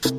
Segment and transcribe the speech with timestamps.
[0.00, 0.12] Hej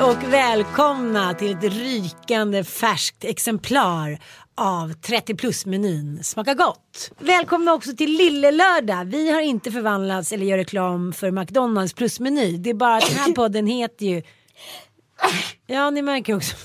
[0.00, 4.18] och välkomna till ett rykande färskt exemplar
[4.56, 6.24] av 30 plus-menyn.
[6.24, 7.10] Smaka gott!
[7.18, 9.04] Välkomna också till Lille Lördag.
[9.04, 12.56] Vi har inte förvandlats eller gör reklam för McDonalds plusmeny.
[12.56, 14.22] Det är bara att den här podden heter ju...
[15.66, 16.56] Ja, ni märker också.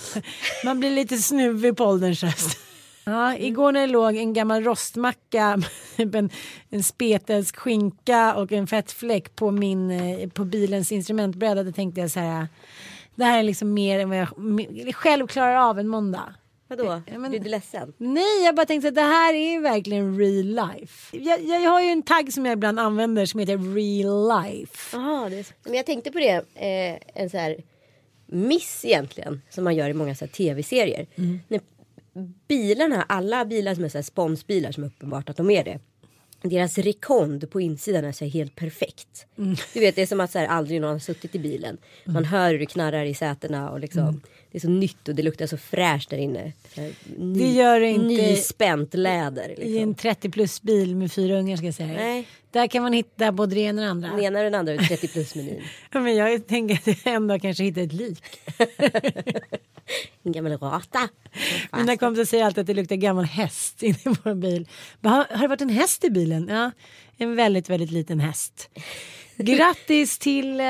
[0.65, 2.57] Man blir lite snuvig på ålderns höst.
[3.03, 5.61] Ja, igår när det låg en gammal rostmacka,
[5.95, 6.29] en,
[6.69, 12.11] en spetälsk skinka och en fettfläck på, min, eh, på bilens instrumentbräda, då tänkte jag
[12.11, 12.47] så här.
[13.15, 16.33] Det här är liksom mer än vad jag själv klarar av en måndag.
[16.77, 17.01] Vadå?
[17.11, 17.93] Ja, men- Blir du ledsen?
[17.97, 20.45] Nej, jag bara tänkte att det här är verkligen real
[20.79, 21.17] life.
[21.17, 24.97] Jag, jag har ju en tagg som jag ibland använder som heter real life.
[24.97, 25.53] Jaha, det är så.
[25.63, 27.55] Men jag tänkte på det, eh, en så här
[28.25, 31.07] miss egentligen som man gör i många tv-serier.
[31.47, 31.61] När
[32.47, 35.79] bilarna, alla bilar som är så här sponsbilar som är uppenbart att de är det.
[36.43, 39.25] Deras rekond på insidan är så helt perfekt.
[39.73, 41.77] Du vet det är som att så här, aldrig någon har suttit i bilen.
[42.05, 44.21] Man hör hur det knarrar i sätena och liksom.
[44.51, 46.53] Det är så nytt och det luktar så fräscht där inne.
[47.17, 49.49] Ny, Det gör det inte Nyspänt läder.
[49.49, 49.77] I Liksom.
[49.83, 51.93] en 30 plus bil med fyra ungar ska jag säga.
[51.93, 52.27] Nej.
[52.51, 54.09] Där kan man hitta både det ena och det andra.
[54.09, 55.61] Den ena och den andra 30 plus menyn.
[55.91, 58.23] Ja, men jag tänker att jag en dag kanske hittar ett lik.
[60.23, 61.09] En gammal rata.
[61.77, 64.67] Mina kompisar säger alltid att det luktar gammal häst inne i vår bil.
[65.03, 66.47] Har, har det varit en häst i bilen?
[66.49, 66.71] Ja,
[67.17, 68.69] en väldigt, väldigt liten häst.
[69.37, 70.65] Grattis till, eh,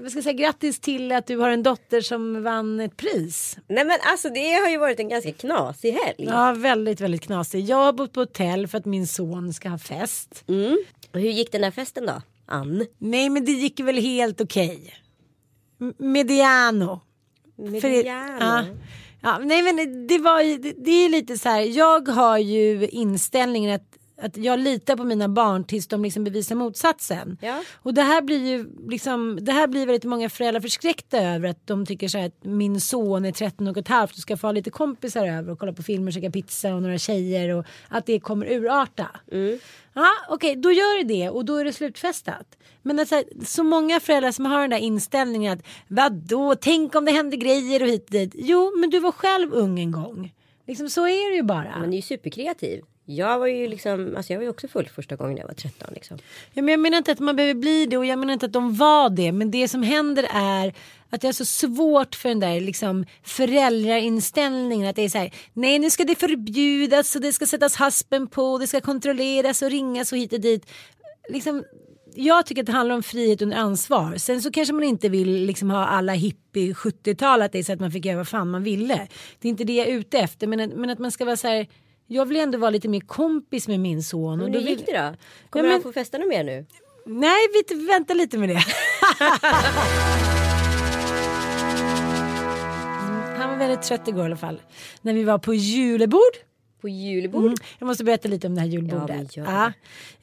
[0.00, 3.56] vad ska jag säga, grattis till att du har en dotter som vann ett pris.
[3.68, 6.14] Nej men alltså det har ju varit en ganska knasig helg.
[6.18, 7.64] Ja, väldigt, väldigt knasig.
[7.64, 10.44] Jag har bott på hotell för att min son ska ha fest.
[10.48, 10.78] Mm.
[11.12, 12.22] Och hur gick den där festen då?
[12.46, 12.86] Ann?
[12.98, 14.94] Nej, men det gick väl helt okej.
[15.80, 17.00] M- Mediano.
[17.56, 18.36] För Mediano.
[18.40, 18.64] ja.
[19.22, 22.88] Ja, nej men det var ju, det, det är lite så här, jag har ju
[22.88, 23.89] inställningen att,
[24.20, 27.38] att jag litar på mina barn tills de liksom bevisar motsatsen.
[27.40, 27.62] Ja.
[27.74, 31.66] Och det här blir ju liksom, det här blir väldigt många föräldrar förskräckta över att
[31.66, 34.46] de tycker så här att min son är 13 och ett halvt och ska få
[34.46, 38.06] ha lite kompisar över och kolla på filmer, käka pizza och några tjejer och att
[38.06, 39.08] det kommer urarta.
[39.94, 42.58] Ja, okej, då gör det det och då är det slutfestat.
[42.82, 47.12] Men alltså, så många föräldrar som har den där inställningen att vadå, tänk om det
[47.12, 48.32] händer grejer och hit och dit.
[48.34, 50.32] Jo, men du var själv ung en gång.
[50.66, 51.78] Liksom så är det ju bara.
[51.80, 52.82] Men det är ju superkreativ.
[53.04, 55.88] Jag var ju liksom, alltså jag var ju också full första gången jag var 13
[55.94, 56.18] liksom.
[56.52, 58.52] Ja, men jag menar inte att man behöver bli det och jag menar inte att
[58.52, 59.32] de var det.
[59.32, 60.74] Men det som händer är
[61.10, 64.88] att jag är så svårt för den där liksom föräldrainställningen.
[64.88, 68.26] Att det är så här, nej nu ska det förbjudas och det ska sättas haspen
[68.26, 68.58] på.
[68.58, 70.66] Det ska kontrolleras och ringas och hit och dit.
[71.28, 71.64] Liksom,
[72.14, 74.16] jag tycker att det handlar om frihet under ansvar.
[74.16, 77.72] Sen så kanske man inte vill liksom ha alla hippie 70-tal att det är så
[77.72, 79.08] att man fick göra vad fan man ville.
[79.38, 80.46] Det är inte det jag är ute efter.
[80.46, 81.66] Men, att- men att man ska vara så här.
[82.12, 84.38] Jag vill ändå vara lite mer kompis med min son.
[84.38, 84.98] Men och hur då gick det då?
[84.98, 85.14] Kommer
[85.52, 86.66] Ja, men- han få festa något mer nu?
[87.06, 88.58] Nej, vi vänta lite med det.
[93.38, 94.60] Han var väldigt trött igår i alla fall.
[95.02, 96.32] När vi var på julebord.
[96.80, 97.44] På julbord?
[97.44, 97.54] Mm.
[97.78, 99.36] Jag måste berätta lite om det här julbordet.
[99.36, 99.72] Ja, Ja.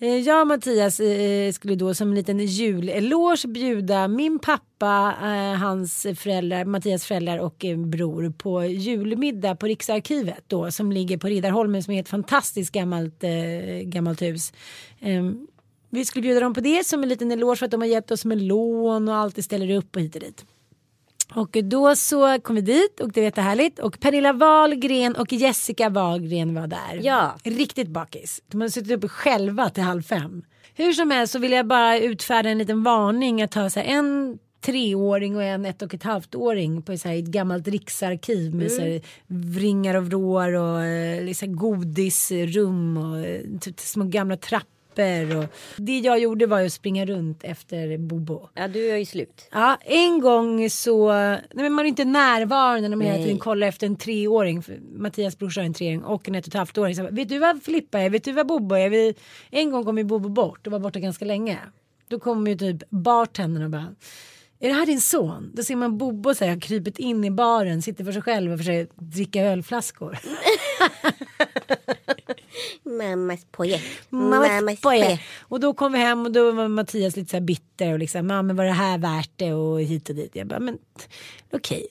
[0.08, 5.60] Eh, Jag och Mattias eh, skulle då som en liten juleloge bjuda min pappa, eh,
[5.60, 11.84] hans föräldrar, Mattias föräldrar och bror på julmiddag på Riksarkivet då som ligger på Riddarholmen
[11.84, 13.24] som är ett fantastiskt gammalt,
[13.84, 14.54] gammalt hus.
[15.00, 15.48] Ehm,
[15.90, 18.12] vi skulle bjuda dem på det som en liten eloge för att de har hjälpt
[18.12, 20.46] oss med lån och alltid ställer upp och hit och dit.
[21.36, 25.90] Och då så kom vi dit och det var jättehärligt och Pernilla Wahlgren och Jessica
[25.90, 27.00] Wahlgren var där.
[27.02, 27.36] Ja.
[27.44, 28.42] Riktigt bakis.
[28.48, 30.44] De hade suttit uppe själva till halv fem.
[30.76, 33.88] Hur som helst så vill jag bara utfärda en liten varning att ha så här
[33.88, 38.56] en treåring och en ett och ett halvt åring på så här, ett gammalt riksarkiv
[38.56, 44.38] med så här, vringar och vrår och eh, liksom godisrum och eh, typ små gamla
[44.38, 44.77] trappor.
[45.38, 45.46] Och
[45.78, 48.50] det jag gjorde var ju att springa runt efter Bobo.
[48.54, 49.50] Ja du är ju slut.
[49.52, 53.68] Ja, en gång så, nej men man är inte närvarande när man hela tiden kollar
[53.68, 54.64] efter en treåring.
[54.92, 56.96] Mattias brorsa har en treåring och en ett och ett halvt åring.
[56.96, 58.10] Så, vet du vad Filippa är?
[58.10, 58.90] Vet du vad Bobo är?
[58.90, 59.16] Vi,
[59.50, 61.60] en gång kom ju Bobo bort och var borta ganska länge.
[62.08, 63.96] Då kom ju typ bartendern och bara
[64.60, 65.52] är det här din son?
[65.54, 68.58] Då ser man Bobo så här, krypit in i baren, sitter för sig själv och
[68.58, 70.18] försöker dricka ölflaskor.
[72.84, 73.82] Mammas poje.
[74.10, 75.20] Mammas poje.
[75.40, 78.30] Och då kom vi hem och då var Mattias lite så här bitter och liksom,
[78.30, 80.36] ja men var det här värt det och hit och dit.
[80.36, 80.78] Jag bara, men
[81.54, 81.88] okej.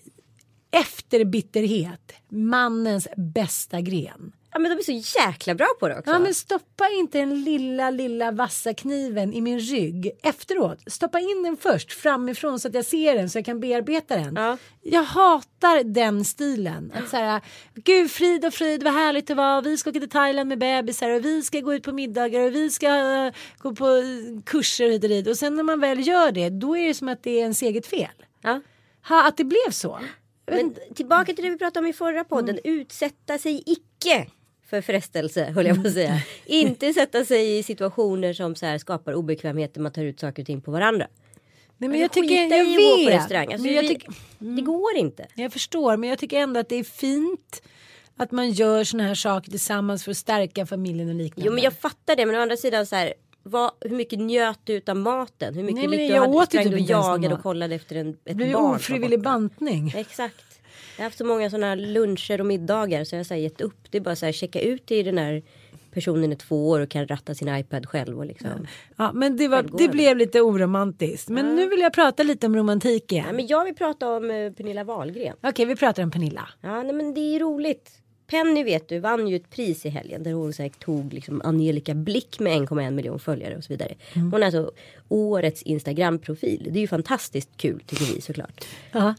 [0.70, 4.32] Efter bitterhet, mannens bästa gren.
[4.56, 6.10] Ja men de är så jäkla bra på det också.
[6.10, 10.78] Ja men stoppa inte den lilla lilla vassa kniven i min rygg efteråt.
[10.86, 14.36] Stoppa in den först framifrån så att jag ser den så jag kan bearbeta den.
[14.36, 14.56] Ja.
[14.82, 16.92] Jag hatar den stilen.
[16.94, 17.40] Att så här,
[17.74, 19.62] Gud frid och frid vad härligt det var.
[19.62, 22.54] Vi ska åka till Thailand med bebisar och vi ska gå ut på middagar och
[22.54, 24.02] vi ska eh, gå på
[24.46, 25.28] kurser hit och dit.
[25.28, 27.62] Och sen när man väl gör det då är det som att det är ens
[27.62, 28.24] eget fel.
[28.42, 28.60] Ja.
[29.08, 30.00] Ha, att det blev så.
[30.46, 32.58] Men tillbaka till det vi pratade om i förra podden.
[32.64, 34.26] Utsätta sig icke
[34.66, 36.20] för frestelse höll jag på att säga.
[36.46, 40.46] Inte sätta sig i situationer som så här skapar obekvämheter man tar ut saker och
[40.46, 41.06] ting på varandra.
[41.78, 43.20] Nej, men Alltså, jag tycker, jag på vet.
[43.20, 43.46] restaurang.
[43.46, 45.26] Alltså, Men jag vi- tycker, Det går inte.
[45.34, 47.62] Jag förstår, men jag tycker ändå att det är fint
[48.16, 51.46] att man gör såna här saker tillsammans för att stärka familjen och liknande.
[51.46, 53.14] Jo men jag fattar det men å andra sidan så här.
[53.48, 55.54] Vad, hur mycket njöt du utav maten?
[55.54, 57.96] Hur mycket Nej, men jag åt typ du och inte någon jagade och kollade efter
[57.96, 58.52] en, det ett barn?
[58.52, 59.92] som var ofrivillig bantning.
[59.96, 60.34] Exakt.
[60.96, 63.90] Jag har haft så många sådana luncher och middagar så jag har gett upp.
[63.90, 65.42] Det är bara så här checka ut i den här
[65.96, 68.66] personen i två år och kan ratta sin iPad själv och liksom.
[68.96, 71.28] Ja, men det, var, det blev lite oromantiskt.
[71.28, 73.24] Men nu vill jag prata lite om romantik igen.
[73.26, 75.36] Ja, men jag vill prata om eh, Pernilla Wahlgren.
[75.42, 76.48] Okej, vi pratar om Pernilla.
[76.60, 77.90] Ja nej, men det är roligt.
[78.26, 81.94] Penny vet du vann ju ett pris i helgen där hon här, tog liksom Angelica
[81.94, 83.94] Blick med 1,1 miljon följare och så vidare.
[84.12, 84.32] Mm.
[84.32, 84.70] Hon är alltså
[85.08, 86.68] årets Instagram-profil.
[86.70, 88.64] Det är ju fantastiskt kul tycker vi såklart.
[88.92, 89.14] Ja,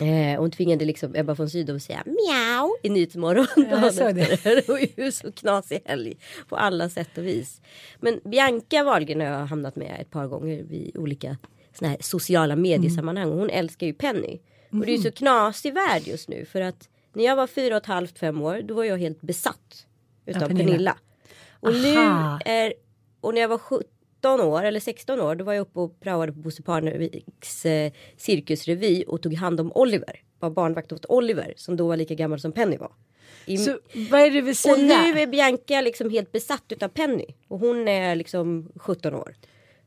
[0.00, 3.46] Eh, hon tvingade liksom Ebba von Sydow att säga miau i Nyhetsmorgon.
[3.56, 4.54] dagen efter.
[4.56, 6.16] Det var ju så knasig helg
[6.48, 7.60] på alla sätt och vis.
[8.00, 11.36] Men Bianca Wahlgren har jag hamnat med ett par gånger vid olika
[11.78, 13.30] såna här sociala mediesammanhang.
[13.32, 14.40] Och hon älskar ju Penny.
[14.70, 16.44] Och det är ju så knasig värld just nu.
[16.44, 18.62] För att när jag var fyra och ett halvt, fem år.
[18.62, 19.86] Då var jag helt besatt.
[20.26, 20.66] Utav Ja, Pernilla.
[20.66, 20.96] Pernilla.
[21.60, 22.40] Och nu Aha.
[22.44, 22.74] är.
[23.20, 23.88] Och när jag var 17
[24.28, 25.34] år eller 16 år.
[25.34, 29.04] Då var jag uppe och praoade på Bosse Parneviks eh, cirkusrevy.
[29.06, 30.20] Och tog hand om Oliver.
[30.38, 31.54] Var barnvakt åt Oliver.
[31.56, 32.92] Som då var lika gammal som Penny var.
[33.46, 33.78] I, så
[34.10, 34.74] vad är det vill säga?
[34.74, 37.26] och nu är Bianca liksom helt besatt utav Penny.
[37.48, 39.34] Och hon är liksom 17 år.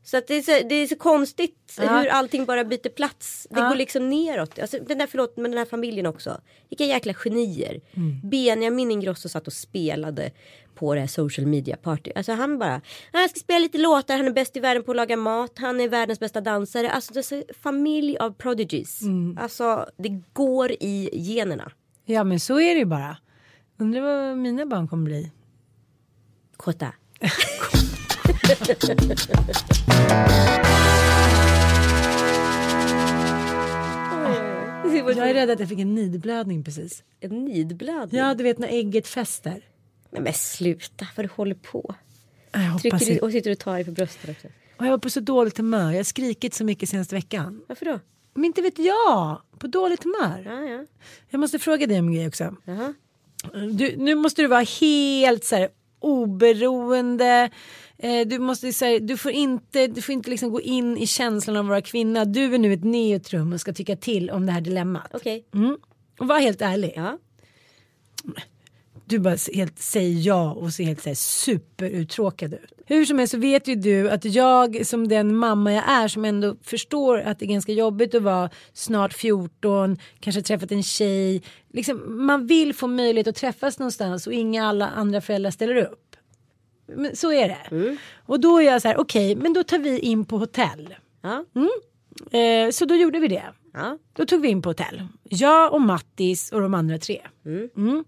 [0.06, 1.98] Så att det, är så, det är så konstigt Ja.
[2.00, 3.46] hur allting bara byter plats.
[3.50, 3.68] Det Ja.
[3.68, 4.58] går liksom neråt.
[4.58, 6.40] Alltså, den där, förlåt, men den här familjen också.
[6.68, 7.80] Vilka jäkla genier.
[7.96, 8.20] Mm.
[8.30, 10.30] Benjamin Ingrosso satt och spelade
[10.74, 12.10] på det här social media party.
[12.16, 12.80] Alltså han bara,
[13.12, 15.52] "Ah, jag ska spela lite låtar, han är bäst i världen på att laga mat,
[15.58, 16.90] han är världens bästa dansare.
[16.90, 19.02] Alltså det är familj av prodigies.
[19.02, 19.38] Mm.
[19.40, 21.72] Alltså det går i generna.
[22.04, 23.16] Ja, men så är det ju bara.
[23.78, 25.32] Undrar vad mina barn kommer bli.
[26.56, 26.92] Kota.
[35.16, 37.02] Jag är rädd att jag fick en nidblödning precis.
[37.20, 38.20] En nidblödning.
[38.20, 39.64] Ja, du vet när ägget fäster.
[40.10, 41.94] Nej, men sluta vad du håller på.
[42.52, 44.48] Jag Trycker du, och sitter och tar dig för bröstet också.
[44.76, 45.90] Och jag var på så dåligt humör.
[45.90, 47.62] Jag har skrikit så mycket senaste veckan.
[47.66, 48.00] Varför då?
[48.34, 49.40] Men inte vet jag.
[49.58, 50.42] På dåligt humör.
[50.44, 50.84] Ja, ja.
[51.28, 52.56] Jag måste fråga dig om en grej också.
[53.72, 55.68] Du, nu måste du vara helt så här,
[56.00, 57.50] oberoende.
[57.98, 61.56] Eh, du, måste, här, du får inte, du får inte liksom gå in i känslan
[61.56, 62.24] av att vara kvinna.
[62.24, 65.10] Du är nu ett neutrum och ska tycka till om det här dilemmat.
[65.14, 65.46] Okej.
[65.54, 65.76] Mm.
[66.18, 66.92] Och var helt ärlig.
[66.96, 67.18] Ja.
[69.04, 72.72] Du bara helt säger ja och ser helt så här, superuttråkad ut.
[72.86, 76.24] Hur som helst så vet ju du att jag som den mamma jag är som
[76.24, 81.42] ändå förstår att det är ganska jobbigt att vara snart 14, kanske träffat en tjej.
[81.72, 86.05] Liksom, man vill få möjlighet att träffas någonstans och inga alla andra föräldrar ställer upp.
[87.14, 87.96] Så är det.
[88.26, 90.94] Och då är jag så här, okej, men då tar vi in på hotell.
[91.22, 91.44] Ja.
[92.38, 93.44] Eh, så då gjorde vi det.
[93.72, 93.98] Ja.
[94.12, 95.02] Då tog vi in på hotell.
[95.22, 97.20] Jag och Mattis och de andra tre.
[97.76, 98.04] Mm.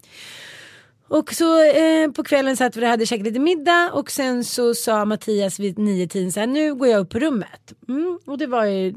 [1.08, 4.74] Och så eh, på kvällen satt vi och hade käkat lite middag och sen så
[4.74, 7.72] sa Mattias vid nio tiden så här nu går jag upp på rummet.
[7.88, 8.18] Mm.
[8.26, 8.94] Och det var ju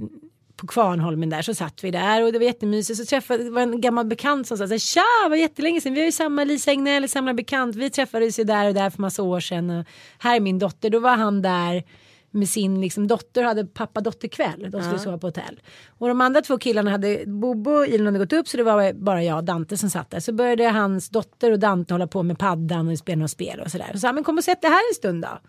[0.62, 3.62] på Kvarnholmen där så satt vi där och det var jättemysigt så träffade det var
[3.62, 6.44] en gammal bekant som sa så här, tja var jättelänge sedan vi har ju samma
[6.44, 9.86] Lisa Egnell samma bekant vi träffades ju där och där för massa år sedan och
[10.20, 11.84] här är min dotter då var han där
[12.32, 14.68] med sin liksom, dotter hade pappa dotterkväll.
[14.72, 15.62] De skulle sova på hotell.
[15.98, 19.24] Och de andra två killarna hade Bobo Elin hade gått upp så det var bara
[19.24, 20.20] jag och Dante som satt där.
[20.20, 23.72] Så började hans dotter och Dante hålla på med paddan och spela några spel och
[23.72, 23.89] sådär.
[23.94, 25.39] Så sa men kom och sätt dig här en stund då.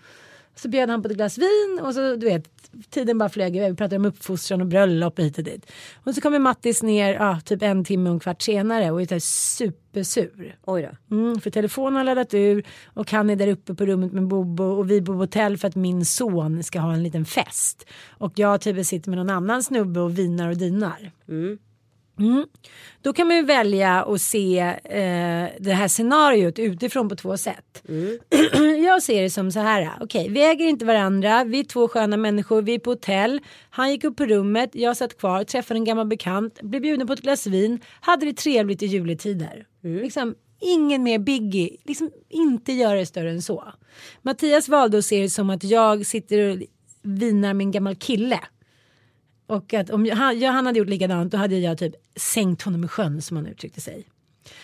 [0.54, 2.49] Så bjöd han på ett glas vin och så du vet
[2.90, 3.71] tiden bara flög iväg.
[3.71, 5.73] Vi pratade om uppfostran och bröllop hit och dit.
[6.04, 9.18] Och så kommer Mattis ner ja, typ en timme och en kvart senare och är
[9.18, 10.56] supersur.
[10.64, 11.16] Oj då.
[11.16, 14.64] Mm, för telefonen har laddat ur och han är där uppe på rummet med Bobo
[14.64, 17.87] och vi bor på hotell för att min son ska ha en liten fest.
[18.09, 21.11] Och jag typ sitter med någon annan snubbe och vinar och dinar.
[21.28, 21.59] Mm.
[23.02, 27.83] Då kan man ju välja att se eh, det här scenariot utifrån på två sätt.
[28.87, 29.91] jag ser det som så här.
[30.00, 31.45] Okej, vi äger inte varandra.
[31.45, 32.62] Vi är två sköna människor.
[32.62, 33.41] Vi är på hotell.
[33.71, 34.71] Han gick upp på rummet.
[34.73, 35.45] Jag satt kvar.
[35.45, 36.62] Träffade en gammal bekant.
[36.62, 37.81] Blev bjuden på ett glas vin.
[38.00, 39.67] Hade det trevligt i juletider.
[39.83, 41.76] Liksom, ingen mer biggie.
[41.85, 43.64] Liksom inte göra det större än så.
[44.23, 46.59] Mattias valde att se det som att jag sitter och
[47.02, 48.41] vinar en gammal kille.
[49.52, 50.16] Och att om jag,
[50.52, 53.80] han hade gjort likadant då hade jag typ sänkt honom i sjön som han uttryckte
[53.80, 54.06] sig.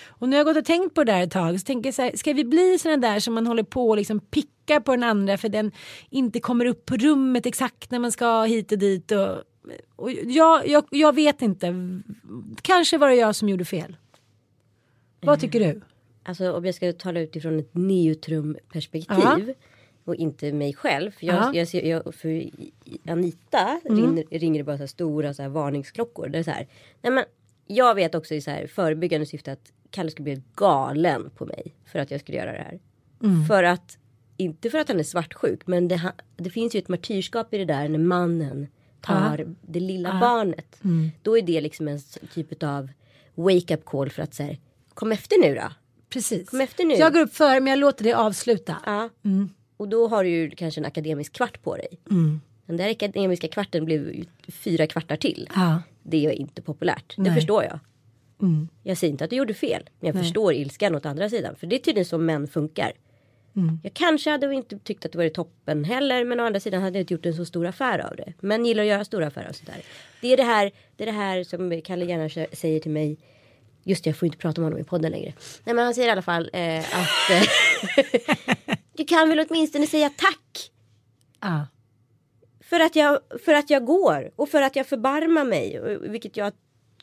[0.06, 1.94] Och nu har jag gått och tänkt på det där ett tag så tänker jag
[1.94, 4.92] så här, ska vi bli sådana där som man håller på och liksom pickar på
[4.92, 5.72] den andra för den
[6.10, 9.28] inte kommer upp på rummet exakt när man ska hit och dit och,
[9.96, 11.74] och jag, jag, jag vet inte.
[12.62, 13.96] Kanske var det jag som gjorde fel.
[15.20, 15.80] Vad tycker du?
[16.22, 19.54] Alltså om jag ska tala utifrån ett neutrum-perspektiv
[20.08, 21.10] och inte mig själv.
[21.10, 22.50] För, jag, jag, jag, för
[23.10, 24.00] Anita mm.
[24.00, 26.28] ringer, ringer det bara så stora så varningsklockor.
[26.28, 26.68] Det är så här,
[27.02, 27.24] nej men,
[27.66, 31.74] jag vet också i så här förebyggande syfte att Kalle skulle bli galen på mig
[31.86, 32.78] för att jag skulle göra det här.
[33.22, 33.44] Mm.
[33.46, 33.98] För att,
[34.36, 37.64] inte för att han är svartsjuk, men det, det, finns ju ett martyrskap i det
[37.64, 38.66] där när mannen
[39.00, 39.36] tar Aha.
[39.60, 40.20] det lilla Aha.
[40.20, 40.84] barnet.
[40.84, 41.10] Mm.
[41.22, 42.00] Då är det liksom en
[42.34, 42.88] typ av
[43.34, 44.56] wake up call för att säga
[44.94, 45.72] kom efter nu då.
[46.08, 46.48] Precis.
[46.48, 46.94] Kom efter nu.
[46.94, 48.76] Jag går upp före men jag låter dig avsluta.
[48.86, 49.08] Ja.
[49.24, 49.50] Mm.
[49.78, 51.88] Och då har du ju kanske en akademisk kvart på dig.
[52.10, 52.40] Mm.
[52.66, 55.48] Den där akademiska kvarten blev fyra kvartar till.
[55.54, 55.82] Ja.
[56.02, 57.14] Det är inte populärt.
[57.16, 57.28] Nej.
[57.28, 57.78] Det förstår jag.
[58.42, 58.68] Mm.
[58.82, 59.88] Jag säger inte att du gjorde fel.
[60.00, 60.24] Men jag Nej.
[60.24, 61.56] förstår ilskan åt andra sidan.
[61.56, 62.92] För det är tydligen så män funkar.
[63.56, 63.80] Mm.
[63.82, 66.24] Jag kanske hade inte tyckt att det var toppen heller.
[66.24, 68.32] Men å andra sidan hade jag inte gjort en så stor affär av det.
[68.40, 69.82] Men gillar att göra stora affärer och sådär.
[70.20, 73.18] Det är det här, det är det här som Kalle gärna säger till mig.
[73.84, 75.32] Just det, jag får inte prata om honom i podden längre.
[75.64, 80.10] Nej men han säger i alla fall eh, att eh, du kan väl åtminstone säga
[80.16, 80.70] tack.
[81.38, 81.60] Ah.
[82.60, 85.80] För, att jag, för att jag går och för att jag förbarmar mig.
[86.00, 86.52] Vilket jag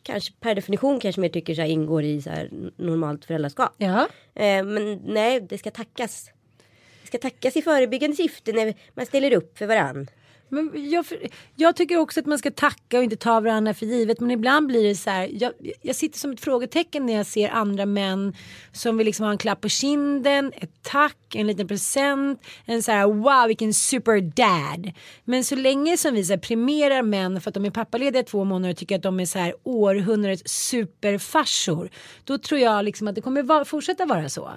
[0.03, 3.73] kanske per definition kanske mer tycker så här, ingår i så här, normalt föräldraskap.
[3.77, 4.07] Ja.
[4.33, 6.29] Eh, men nej, det ska tackas.
[7.01, 10.11] Det ska tackas i förebyggande syfte när man ställer upp för varandra.
[10.49, 11.05] Men jag,
[11.55, 14.19] jag, tycker också att man ska tacka och inte ta varandra för givet.
[14.19, 15.29] Men ibland blir det så här.
[15.31, 18.35] Jag, jag sitter som ett frågetecken när jag ser andra män
[18.71, 22.91] som vill liksom ha en klapp på kinden, ett tack, en liten present, en så
[22.91, 24.91] här wow vilken super dad.
[25.23, 28.43] Men så länge som vi så här, primerar män för att de är pappalediga två
[28.43, 31.89] månader och tycker att de är så här århundradets superfarsor.
[32.23, 34.51] Då tror jag liksom att det kommer va fortsätta vara så.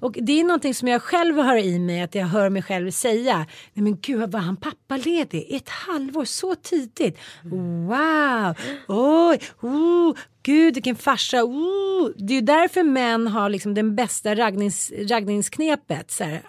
[0.00, 2.90] Och det är någonting som jag själv har i mig att jag hör mig själv
[2.90, 3.46] säga.
[3.72, 5.46] Nej men gud vad var han pappaledig?
[5.50, 7.18] Ett halvår så tidigt.
[7.88, 8.54] Wow,
[9.32, 11.44] oj, oh, gud vilken farsa.
[11.44, 12.10] Oh.
[12.16, 16.10] Det är ju därför män har liksom den bästa raggnings, raggningsknepet.
[16.10, 16.42] Så här,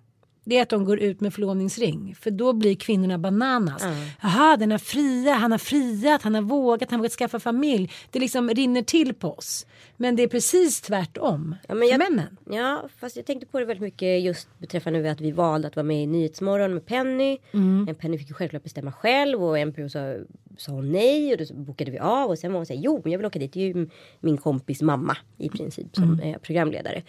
[0.44, 2.16] det är att de går ut med förlovningsring.
[2.20, 3.84] För då blir kvinnorna bananas.
[3.84, 4.60] Mm.
[4.60, 7.92] Den har fria, han har friat, han har vågat, han har vågat skaffa familj.
[8.12, 9.66] Det liksom rinner till på oss.
[9.98, 12.38] Men det är precis tvärtom ja, men jag, för männen.
[12.50, 15.84] Ja, fast jag tänkte på det väldigt mycket just beträffande att vi valde att vara
[15.84, 17.38] med i Nyhetsmorgon med Penny.
[17.52, 17.96] Mm.
[17.96, 20.16] Penny fick ju självklart bestämma själv och en period sa,
[20.58, 23.02] sa hon nej och då bokade vi av och sen var hon så här, jo
[23.04, 23.54] men jag vill åka dit.
[23.54, 26.34] Det är ju min kompis mamma i princip som mm.
[26.34, 27.04] är programledare.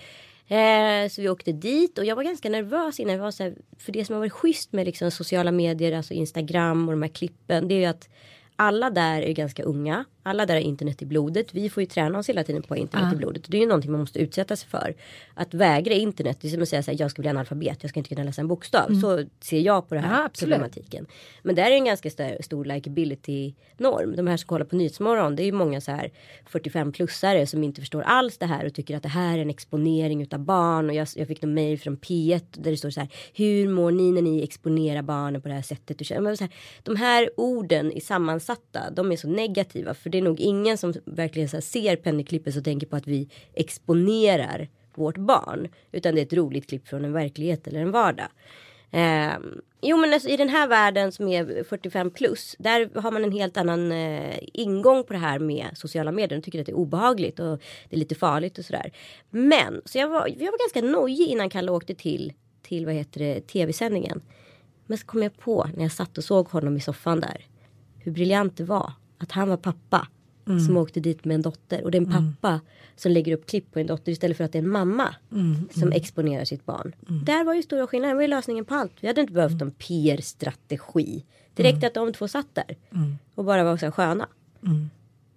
[0.48, 3.14] Eh, så vi åkte dit och jag var ganska nervös innan.
[3.14, 6.14] Jag var så här, för det som har varit schysst med liksom sociala medier, alltså
[6.14, 7.68] Instagram och de här klippen.
[7.68, 8.08] Det är ju att
[8.56, 10.04] alla där är ganska unga.
[10.26, 11.54] Alla där har internet i blodet.
[11.54, 13.12] Vi får ju träna oss hela tiden på internet uh.
[13.12, 13.43] i blodet.
[13.49, 14.95] Det är ju någonting man måste utsätta sig för.
[15.35, 17.90] Att vägra internet, det är som att säga så här, jag ska bli analfabet, jag
[17.90, 18.88] ska inte kunna läsa en bokstav.
[18.88, 19.00] Mm.
[19.00, 21.07] Så ser jag på det här ja, problematiken.
[21.43, 24.16] Men där är en ganska stor, stor likability norm.
[24.16, 26.11] De här som kollar på Nyhetsmorgon, det är ju många så här
[26.50, 30.23] 45-plussare som inte förstår alls det här och tycker att det här är en exponering
[30.23, 30.88] utav barn.
[30.88, 33.90] Och jag, jag fick någon mail från P1 där det står så här, hur mår
[33.90, 36.07] ni när ni exponerar barnen på det här sättet?
[36.07, 36.49] Så här,
[36.83, 39.95] de här orden är sammansatta, de är så negativa.
[39.95, 43.28] För det är nog ingen som verkligen så ser pennyklippet och tänker på att vi
[43.54, 45.68] exponerar vårt barn.
[45.92, 48.28] Utan det är ett roligt klipp från en verklighet eller en vardag.
[48.90, 49.33] Eh,
[49.83, 52.56] jo men alltså, i den här världen som är 45 plus.
[52.59, 56.38] Där har man en helt annan eh, ingång på det här med sociala medier.
[56.38, 58.92] De tycker att det är obehagligt och det är lite farligt och sådär.
[59.30, 63.21] Men så jag var, jag var ganska nojig innan Kalle åkte till, till vad heter
[63.21, 64.23] det, tv-sändningen.
[64.87, 67.47] Men så kom jag på när jag satt och såg honom i soffan där.
[67.99, 70.09] Hur briljant det var att han var pappa
[70.47, 70.61] mm.
[70.61, 71.85] som åkte dit med en dotter.
[71.85, 72.33] Och det är en mm.
[72.35, 72.61] pappa mm.
[72.97, 75.68] som lägger upp klipp på en dotter istället för att det är en mamma mm.
[75.73, 75.97] som mm.
[75.97, 76.94] exponerar sitt barn.
[77.09, 77.25] Mm.
[77.25, 78.11] Där var ju stora skillnaden.
[78.11, 78.92] Det var ju lösningen på allt.
[79.00, 81.25] Vi hade inte behövt en PR-strategi.
[81.54, 82.76] Det räckte att de två satt där
[83.35, 84.28] och bara var så sköna.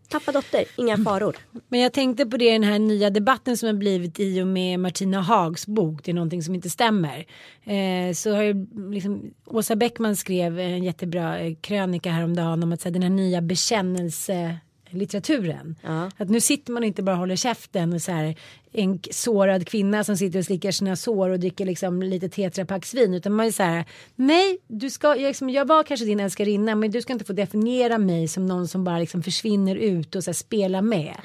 [0.10, 1.36] Pappa dotter, inga faror.
[1.68, 4.48] Men jag tänkte på det i den här nya debatten som har blivit i och
[4.48, 6.02] med Martina Hags bok.
[6.04, 7.26] Det är någonting som inte stämmer.
[7.64, 12.82] Eh, så har ju liksom, Åsa Bäckman skrev en jättebra eh, krönika häromdagen om att
[12.82, 14.58] så här, den här nya bekännelse
[14.90, 15.76] litteraturen.
[15.84, 16.12] Ja.
[16.18, 18.36] Att nu sitter man inte bara och håller käften och så här
[18.72, 23.34] en sårad kvinna som sitter och slickar sina sår och dricker liksom lite tetrapacksvin utan
[23.34, 26.92] man är så här nej du ska jag, liksom, jag var kanske din älskarinna men
[26.92, 30.30] du ska inte få definiera mig som någon som bara liksom försvinner ut och så
[30.30, 31.16] här, spelar med.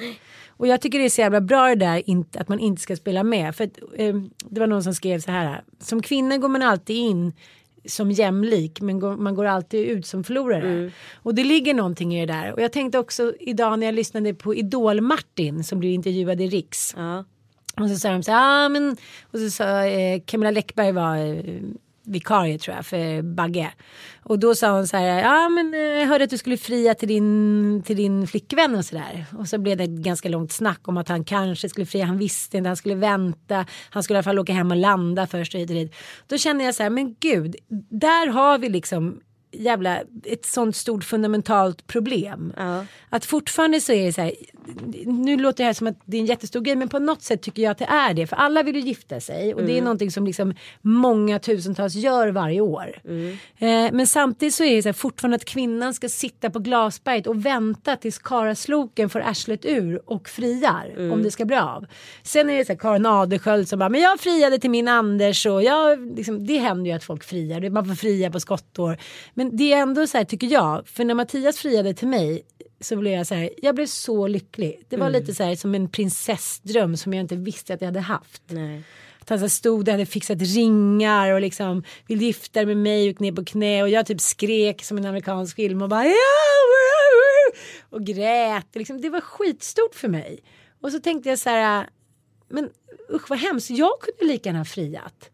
[0.56, 2.02] Och jag tycker det är så jävla bra det där
[2.38, 3.56] att man inte ska spela med.
[3.56, 4.14] För att, eh,
[4.48, 5.62] det var någon som skrev så här.
[5.80, 7.32] Som kvinna går man alltid in
[7.84, 10.90] som jämlik men går, man går alltid ut som förlorare.
[11.14, 12.52] Och det ligger någonting i det där.
[12.52, 16.94] Och jag tänkte också idag när jag lyssnade på Idol-Martin som blev intervjuad i Riks.
[16.96, 17.24] Ja.
[17.80, 21.16] Och så sa de så här, ah, men, och så sa eh, Camilla Läckberg var
[21.16, 21.60] eh,
[22.04, 23.72] vikarie tror jag för Bagge.
[24.22, 26.94] Och då sa hon så här, ja men eh, jag hörde att du skulle fria
[26.94, 29.26] till din, till din flickvän och sådär.
[29.38, 32.18] Och så blev det ett ganska långt snack om att han kanske skulle fria, han
[32.18, 35.54] visste inte, han skulle vänta, han skulle i alla fall åka hem och landa först
[35.54, 35.94] och hit och dit.
[36.26, 37.56] Då kände jag så här, men gud,
[37.90, 39.20] där har vi liksom
[39.52, 42.52] jävla ett sånt stort fundamentalt problem.
[42.56, 42.84] Ja.
[43.08, 44.32] Att fortfarande så är det så här,
[45.06, 47.42] nu låter det här som att det är en jättestor grej men på något sätt
[47.42, 48.26] tycker jag att det är det.
[48.26, 52.28] För alla vill ju gifta sig och det är någonting som liksom många tusentals gör
[52.28, 53.00] varje år.
[53.58, 57.26] Eh, men samtidigt så är det så här, fortfarande att kvinnan ska sitta på glasberget
[57.26, 61.86] och vänta tills karasloken får arslet ur och friar om det ska bli av.
[62.22, 65.46] Sen är det så här Karin Adelsköld som bara, men jag friade till min Anders
[65.46, 68.96] och jag, liksom, det händer ju att folk friar, man får fria på skottår.
[69.34, 72.42] Men det är ändå så här tycker jag, för när Mattias friade till mig
[72.80, 74.82] så blev jag så här, jag blev så lycklig.
[74.88, 78.00] Det var lite så här som en prinsessdröm som jag inte visste att jag hade
[78.00, 78.42] haft.
[78.46, 78.82] Nej.
[79.20, 83.10] Att han så stod där, hade fixat ringar och liksom vill gifta dig med mig
[83.10, 86.14] och ner på knä och jag typ skrek som en amerikansk film och bara ja!
[87.90, 88.66] och grät.
[88.74, 90.40] Liksom, det var skitstort för mig.
[90.80, 91.88] Och så tänkte jag så här,
[92.48, 92.70] men
[93.10, 95.30] usch vad hemskt, jag kunde lika gärna ha friat.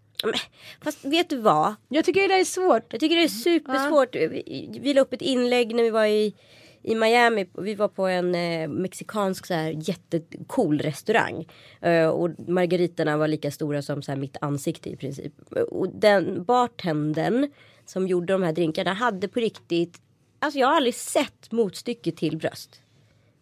[0.82, 1.74] Fast vet du vad?
[1.88, 2.92] Jag tycker det där är svårt.
[2.92, 4.14] Jag tycker det är supersvårt.
[4.14, 6.34] Vi, vi la upp ett inlägg när vi var i,
[6.82, 7.46] i Miami.
[7.58, 11.48] Vi var på en eh, mexikansk så här, jättecool restaurang.
[11.80, 15.32] Eh, och margaritorna var lika stora som så här, mitt ansikte i princip.
[15.70, 17.50] Och den bartendern
[17.86, 20.00] som gjorde de här drinkarna hade på riktigt.
[20.38, 22.80] Alltså jag har aldrig sett motstycke till bröst.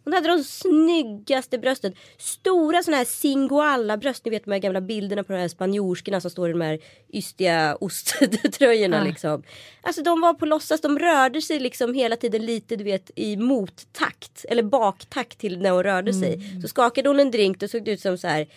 [0.07, 1.93] Hon hade de snyggaste brösten.
[2.17, 4.25] Stora sådana här singoalla bröst.
[4.25, 6.79] Ni vet de här gamla bilderna på de här spanjorskorna som står i de här
[7.13, 9.03] ystiga osttröjorna Ja.
[9.03, 9.43] liksom.
[9.81, 10.81] Alltså de var på låtsas.
[10.81, 14.45] De rörde sig liksom hela tiden lite du vet i mottakt.
[14.49, 16.61] Eller baktakt till när hon rörde sig.
[16.61, 18.47] Så skakade hon en drink då såg det ut som så här.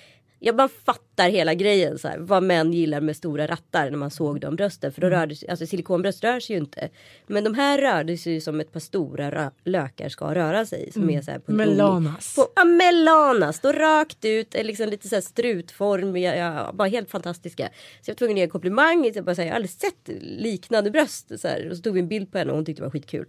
[0.42, 4.10] Ja man fattar hela grejen så här, vad män gillar med stora rattar när man
[4.10, 4.92] såg de brösten.
[4.92, 6.88] För då rörde sig, alltså silikonbröst rör sig ju inte.
[7.26, 10.92] Men de här rörde sig ju som ett par stora lökar ska röra sig.
[10.92, 12.34] Som är så här på Melanas.
[12.36, 13.60] På, ja, melanas.
[13.60, 17.68] Då rakt ut, eh, liksom lite så här strutformiga, ja, bara helt fantastiska.
[18.02, 19.12] Så jag var tvungen att ge en komplimang.
[19.14, 21.40] Jag, bara, så här, jag har aldrig sett liknande bröst.
[21.40, 22.90] Så här, och så tog vi en bild på henne och hon tyckte det var
[22.90, 23.26] skitkul.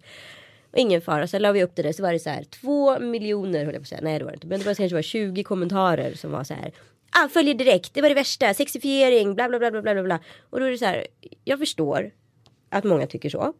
[0.71, 2.99] Och ingen fara, så la vi upp det där så var det så här två
[2.99, 4.01] miljoner höll jag på att säga.
[4.03, 4.47] Nej det var det inte.
[4.47, 6.71] Men det var kanske var 20 kommentarer som var så här.
[7.11, 10.19] Ah, följer direkt, det var det värsta, sexifiering, bla bla bla bla bla bla.
[10.49, 11.07] Och då är det så här,
[11.43, 12.11] jag förstår
[12.69, 13.53] att många tycker så.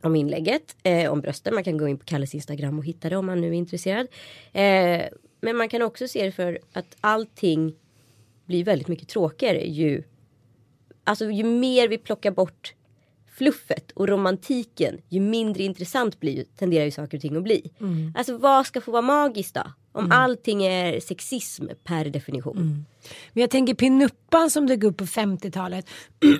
[0.00, 1.54] Om inlägget, eh, om brösten.
[1.54, 4.06] Man kan gå in på Kalles Instagram och hitta det om man nu är intresserad.
[4.52, 5.02] Eh,
[5.40, 7.74] men man kan också se det för att allting
[8.46, 10.02] blir väldigt mycket tråkigare ju
[11.04, 12.74] Alltså ju mer vi plockar bort
[13.38, 17.70] fluffet och romantiken ju mindre intressant blir, tenderar ju saker och ting att bli.
[18.14, 19.62] Alltså vad ska få vara magiskt då?
[19.98, 22.84] Om allting är sexism per definition.
[23.32, 25.86] Men jag tänker pinuppan som dök upp på 50-talet.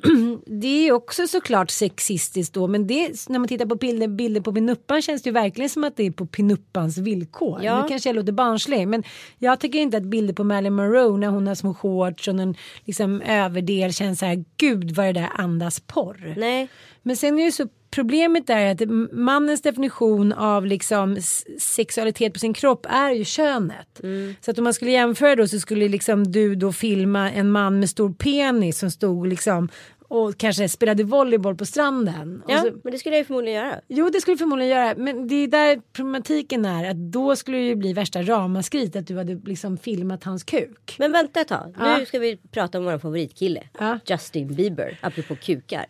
[0.46, 2.66] det är också såklart sexistiskt då.
[2.66, 5.84] Men det, när man tittar på bilder, bilder på pinuppan känns det ju verkligen som
[5.84, 7.60] att det är på pinuppans villkor.
[7.62, 7.82] Ja.
[7.82, 8.88] Nu kanske jag låter barnslig.
[8.88, 9.02] Men
[9.38, 12.54] jag tycker inte att bilder på Marilyn Monroe när hon har små shorts och en
[12.84, 14.44] liksom, överdel känns så här.
[14.56, 16.34] Gud vad det där andas porr.
[16.36, 16.68] Nej.
[17.02, 21.16] Men sen är ju så problemet är att mannens definition av liksom
[21.58, 24.00] sexualitet på sin kropp är ju könet.
[24.40, 27.80] Så att om man skulle jämföra då så skulle liksom du då filma en man
[27.80, 29.68] med stor penis som stod liksom
[30.08, 32.42] och kanske spelade volleyboll på stranden.
[32.48, 33.80] Ja, så, men det skulle jag ju förmodligen göra.
[33.88, 37.56] Jo det skulle du förmodligen göra men det är där problematiken är att då skulle
[37.56, 40.96] det ju bli värsta ramaskrit att du hade liksom filmat hans kuk.
[40.98, 41.74] Men vänta ett tag.
[41.78, 41.98] Ja.
[41.98, 43.62] Nu ska vi prata om vår favoritkille.
[43.78, 43.98] Ja.
[44.06, 44.98] Justin Bieber.
[45.00, 45.86] Apropå kukar.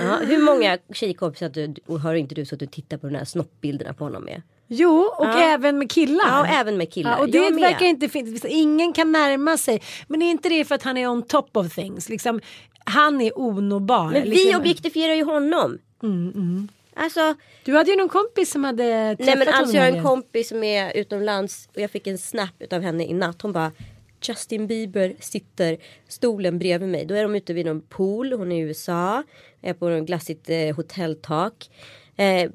[0.00, 3.94] Ja, hur många tjejkompisar du, har inte du suttit och tittat på de här snoppbilderna
[3.94, 4.42] på honom med?
[4.66, 5.40] Jo och Ja.
[5.54, 6.24] även med killar.
[6.26, 7.10] Ja, och även med killar.
[7.10, 8.44] Ja, och det verkar inte finnas.
[8.44, 9.82] Ingen kan närma sig.
[10.08, 12.08] Men är inte det för att han är on top of things?
[12.08, 12.40] Liksom,
[12.88, 14.10] han är onåbar.
[14.10, 14.60] Men vi liksom.
[14.60, 15.78] objektifierar ju honom.
[16.94, 20.04] Alltså, Du hade ju någon kompis som hade träffat nej men alltså jag har en
[20.04, 23.42] kompis som är utomlands och jag fick en snap av henne i natt.
[23.42, 23.72] Hon bara
[24.22, 25.76] Justin Bieber sitter
[26.08, 27.06] stolen bredvid mig.
[27.06, 28.32] Då är de ute vid någon pool.
[28.32, 29.22] Hon är i USA.
[29.62, 31.70] Är på någon glassigt eh, hotelltak.
[32.16, 32.50] Eh,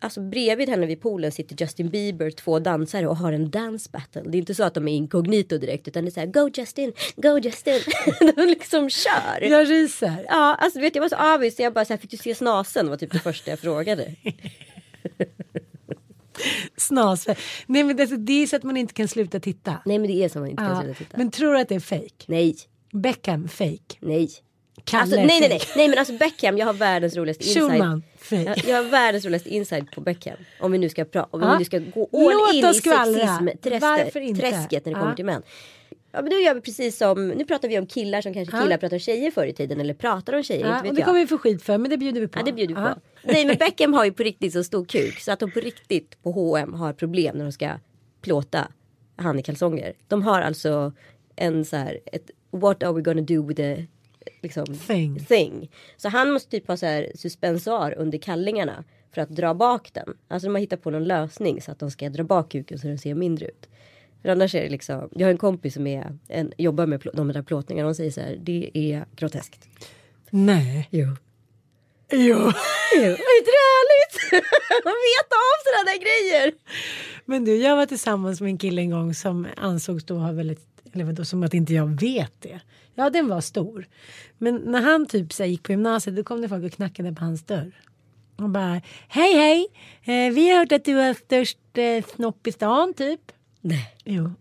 [0.00, 4.22] alltså bredvid henne vid poolen sitter Justin Bieber, två dansare och har en dance battle.
[4.26, 6.50] Det är inte så att de är inkognito direkt utan det är så här go
[6.54, 7.80] Justin, go Justin.
[8.36, 9.40] de liksom kör.
[9.50, 10.24] Jag ryser.
[10.28, 12.34] Ja, alltså vet jag var så avis så jag bara så här, fick du se
[12.34, 14.14] snasen var typ det första jag frågade.
[16.76, 17.26] Snas.
[17.66, 19.76] Nej men det, det är så att man inte kan sluta titta.
[19.84, 20.82] Nej men det är som man inte kan Ja.
[20.82, 21.16] sluta titta.
[21.18, 22.24] Men tror du att det är fake?
[22.26, 22.56] Nej,
[22.92, 23.96] Beckham fake.
[24.00, 24.30] nej.
[24.84, 27.70] Kalle Alltså, nej, nej, nej, nej, men alltså Beckham, jag har världens roligaste inside.
[27.70, 28.02] Schulman.
[28.30, 30.36] Jag, jag har världens roligaste inside på Beckham.
[30.60, 33.26] Om vi nu ska prata, om vi nu ska gå all Låt in i skvallra.
[33.38, 33.48] sexism
[33.80, 34.40] Varför inte?
[34.40, 35.42] träsket när det kommer till män.
[36.12, 38.62] Ja men då gör vi precis som, nu pratar vi om killar som kanske Ja.
[38.62, 40.94] killar pratar om tjejer förr i tiden eller pratar om tjejer, Ja, inte vet och
[40.94, 41.06] det jag.
[41.06, 42.38] kommer vi få skit för men det bjuder vi på.
[42.38, 42.94] Ja det bjuder vi Ja.
[42.94, 43.00] på.
[43.32, 46.22] Nej men Beckham har ju på riktigt så stor kuk så att de på riktigt
[46.22, 47.70] på H&M har problem när de ska
[48.22, 48.68] plåta
[49.16, 49.92] han i kalsonger.
[50.08, 50.92] De har alltså
[51.36, 53.86] en så här, ett what are we gonna do with the
[54.42, 55.24] liksom, Thing.
[55.24, 55.70] thing.
[55.96, 60.14] Så han måste typ ha så här suspensar under kallingarna för att dra bak den.
[60.28, 62.86] Alltså de har hittat på någon lösning så att de ska dra bak kuken så
[62.86, 63.68] den ser mindre ut.
[64.22, 67.10] För annars är det liksom, jag har en kompis som är, en, jobbar med plå-
[67.16, 69.68] de där plåtningarna och säger så här, det är groteskt.
[70.30, 70.88] Nej.
[70.90, 71.06] Jo.
[72.12, 72.18] Jo.
[72.96, 74.44] Jo, är inte det härligt?
[74.68, 76.52] Att veta om sådana där grejer.
[77.24, 80.66] Men du, jag var tillsammans med en kille en gång som ansågs då ha väldigt,
[80.92, 82.60] eller vadå, som att inte jag vet det.
[83.00, 83.86] Ja, den var stor.
[84.38, 87.12] Men när han typ så här, gick på gymnasiet då kom det folk och knackade
[87.12, 87.72] på hans dörr.
[88.36, 89.66] Och bara, hej hej,
[90.02, 93.20] eh, vi har hört att du har störst eh, snopp i stan typ.
[93.60, 94.32] Nej, Jo.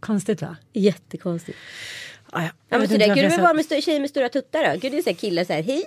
[0.00, 0.56] Konstigt va?
[0.72, 1.58] jättekonstigt.
[2.30, 2.48] Ah, ja.
[2.68, 4.80] Ja, men så där kunde det väl vara med tjejer med stora tuttar då?
[4.80, 5.84] Kunde det säga killar så här, hej.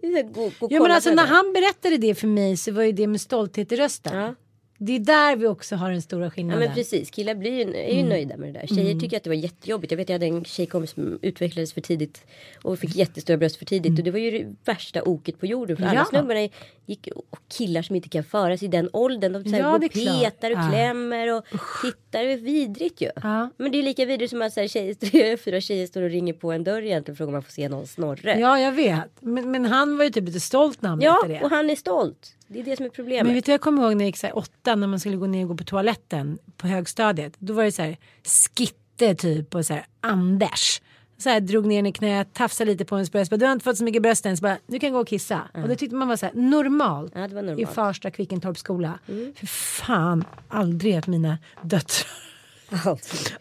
[0.00, 2.82] Så här, Gå, gå, Ja men alltså när han berättade det för mig så var
[2.82, 4.18] ju det med stolthet i rösten.
[4.18, 4.34] Ja.
[4.78, 6.64] Det är där vi också har den stora Ja skillnaden.
[6.64, 8.66] men precis, killar blir ju, är ju nöjda med det där.
[8.66, 9.90] Tjejer tycker att det var jättejobbigt.
[9.90, 12.26] Jag vet jag hade en tjejkompis som utvecklades för tidigt
[12.62, 13.98] och fick jättestora bröst för tidigt.
[13.98, 15.76] Och det var ju det värsta oket på jorden.
[15.76, 16.04] För alla Ja.
[16.04, 16.48] snubbarna
[16.86, 19.32] gick, och killar som inte kan föra sig i den åldern.
[19.32, 20.68] De så här, Ja, går och petar och Ja.
[20.70, 21.44] klämmer och
[21.82, 22.24] tittar.
[22.24, 23.10] Det är vidrigt ju.
[23.22, 23.50] Ja.
[23.56, 26.32] Men det är lika vidrigt som att så här, tjejer, fyra tjejer står och ringer
[26.32, 28.40] på en dörr egentligen och frågar om man får se någon snorre.
[28.40, 29.10] Ja jag vet.
[29.20, 31.40] Men, men han var ju typ lite stolt när han Ja, det.
[31.42, 32.32] och han är stolt.
[32.48, 33.24] Det är det som är problemet.
[33.24, 35.16] Men vet du, jag kommer ihåg när jag gick så här, åtta när man skulle
[35.16, 37.32] gå ner och gå på toaletten på högstadiet.
[37.38, 40.80] Då var det så här Skitte typ och så här Anders.
[41.18, 43.30] Så här drog ner den i knät, tafsade lite på hennes bröst.
[43.30, 45.08] Bara, Du har inte fått så mycket bröst än så bara, du kan gå och
[45.08, 45.42] kissa.
[45.54, 47.12] Och det tyckte man var så här normalt.
[47.14, 47.74] Ja, var I normalt.
[47.74, 48.98] Farsta Kvickentorps skola.
[49.34, 52.10] För fan, aldrig att mina döttrar.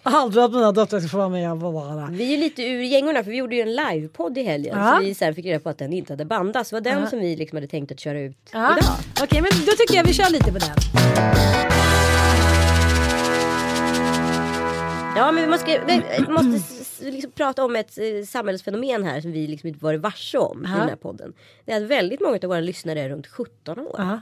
[0.03, 2.07] Aldrig att mina döttrar ska få vara med och vara.
[2.11, 4.77] Vi är lite ur gängorna för vi gjorde ju en livepodd i helgen.
[4.79, 4.95] Ja.
[4.99, 6.69] Så vi sen fick reda på att den inte hade bandats.
[6.69, 8.77] Det var den som vi liksom hade tänkt att köra ut Ja.
[8.77, 8.93] idag.
[9.23, 10.75] Okej, men då tycker jag vi kör lite på den.
[15.17, 19.47] Ja men vi måste, vi måste liksom prata om ett eh, samhällsfenomen här som vi
[19.47, 20.77] liksom inte varit varse om i Ja.
[20.77, 21.33] den här podden.
[21.65, 24.19] Det är att väldigt många av våra lyssnare är runt 17 år.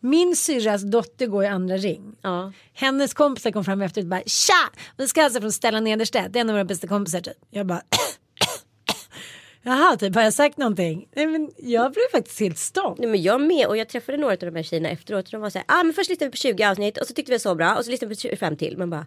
[0.00, 2.16] Min syrras dotter går i andra ring.
[2.22, 2.52] Ja.
[2.72, 4.80] Hennes kompisar kom fram efteråt och bara tja!
[4.96, 7.36] Vi ska alltså från Stellan Nederstedt, det är en av våra bästa kompisar typ.
[7.50, 7.82] Jag bara
[9.62, 11.08] Jaha, typ har jag sagt någonting?
[11.14, 12.98] Nej men jag blev faktiskt helt stolt.
[12.98, 15.40] Nej, men jag med och jag träffade några av de här tjejerna efteråt och de
[15.40, 17.38] var så här, ah, men först lyssnade vi på 20 avsnitt och så tyckte vi
[17.38, 18.78] det var så bra och så lyssnade vi på 25 till.
[18.78, 19.06] Men bara,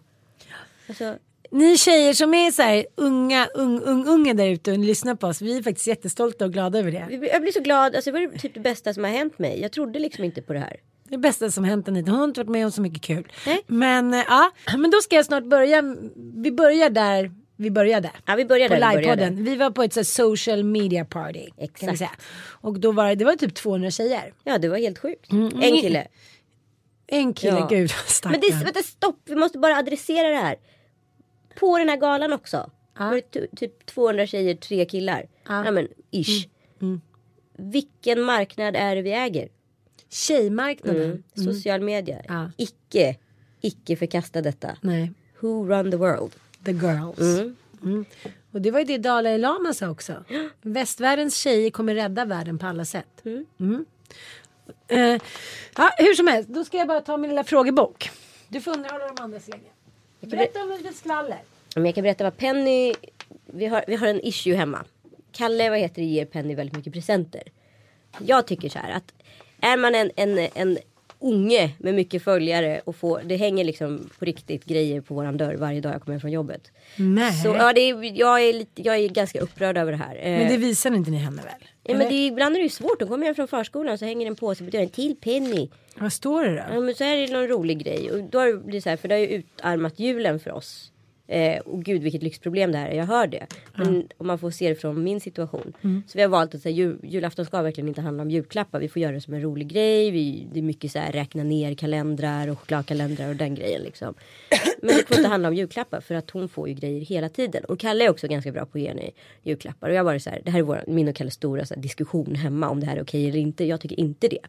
[0.88, 1.16] alltså,
[1.52, 5.26] Ni tjejer som är så här unga, ung, ung, unga där ute och lyssnar på
[5.26, 7.26] oss, vi är faktiskt jättestolta och glada över det.
[7.32, 9.60] jag blir så glad, alltså, det var typ det bästa som har hänt mig.
[9.60, 10.76] Jag trodde liksom inte på det här.
[11.08, 12.00] Det bästa som hänt henne.
[12.00, 13.32] Hon har inte varit med om så mycket kul.
[13.46, 13.62] Nej.
[13.66, 15.82] Men eh, ja, men då ska jag snart börja.
[16.34, 18.10] Vi börjar där vi började.
[18.26, 19.22] Ja vi började på där vi började.
[19.24, 19.44] livepodden.
[19.44, 21.48] Vi var på ett så social media party.
[21.58, 22.02] Exakt.
[22.60, 24.34] Och då var det, det var typ 200 tjejer.
[24.44, 25.32] Ja det var helt sjukt.
[25.32, 25.62] Mm.
[25.62, 26.06] En kille.
[27.06, 27.66] En kille, Ja.
[27.70, 28.40] gud Men stackarn.
[28.40, 30.56] det, vänta stopp, vi måste bara adressera det här.
[31.54, 32.70] På den här galan också.
[32.98, 33.04] Ja.
[33.04, 35.26] Var det ty- typ 200 tjejer, tre killar.
[35.48, 35.64] Ja.
[35.64, 36.48] Ja men ish.
[36.80, 37.00] Mm.
[37.56, 39.48] Vilken marknad är det vi äger?
[40.08, 41.02] Tjejmarknaden.
[41.36, 41.54] Mm.
[41.54, 42.22] Social media.
[42.28, 42.50] Ja.
[42.56, 43.16] Icke,
[43.60, 44.76] icke förkasta detta.
[44.80, 46.32] Nej, Who run the world?
[46.64, 47.18] the girls.
[47.40, 47.56] Mm.
[47.82, 48.04] Mm.
[48.52, 50.24] Och det var ju det Dalai Lama sa också.
[50.62, 53.22] Västvärldens tjejer kommer rädda världen på alla sätt.
[53.24, 53.84] Mm.
[54.88, 54.98] Eh,
[55.76, 58.10] ja, hur som helst, då ska jag bara ta min lilla frågebok.
[58.48, 59.68] Du får underhålla de andra så länge.
[60.26, 61.38] Berätta om lite skvaller.
[61.74, 62.94] Men jag kan berätta vad Penny,
[63.46, 64.84] vi har, vi har en issue hemma.
[65.32, 67.42] Kalle, vad heter det, ger Penny väldigt mycket presenter.
[68.18, 69.12] Jag tycker så här att
[69.60, 70.78] är man en, en, en
[71.18, 75.54] unge med mycket följare och får, det hänger liksom på riktigt grejer på våran dörr
[75.54, 76.70] varje dag jag kommer hem från jobbet.
[76.96, 77.32] Nej.
[77.32, 80.16] Så ja, det är, jag, är lite, jag är ganska upprörd över det här.
[80.16, 81.68] Eh, Men det visar inte ni henne väl?
[81.84, 84.26] ja, men det ibland är det ju svårt, de kommer hem från förskolan så hänger
[84.26, 85.70] en påse på dörren till Penny.
[85.98, 86.74] Vad står det då?
[86.74, 88.96] Ja men så är det någon rolig grej och då har det blivit så här
[88.96, 90.92] för det har ju utarmat julen för oss.
[91.26, 93.46] Eh, och gud vilket lyxproblem det här är, jag hör det.
[93.74, 95.72] Men om man får se det från min situation.
[96.06, 98.80] Så vi har valt att säga jul, julafton ska verkligen inte handla om julklappar.
[98.80, 100.10] Vi får göra det som en rolig grej.
[100.10, 104.14] Vi, det är mycket så här räkna ner kalendrar och chokladkalendrar och den grejen liksom.
[104.82, 107.64] Men det får inte handla om julklappar för att hon får ju grejer hela tiden.
[107.64, 109.10] Och Kalle är också ganska bra på att ge henne
[109.42, 109.88] julklappar.
[109.88, 112.34] Och jag varit så här, det här är vår, min och Kalles stora här, diskussion
[112.34, 113.64] hemma om det här är okej eller inte.
[113.64, 114.46] Jag tycker inte det.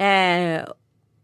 [0.00, 0.64] Eh,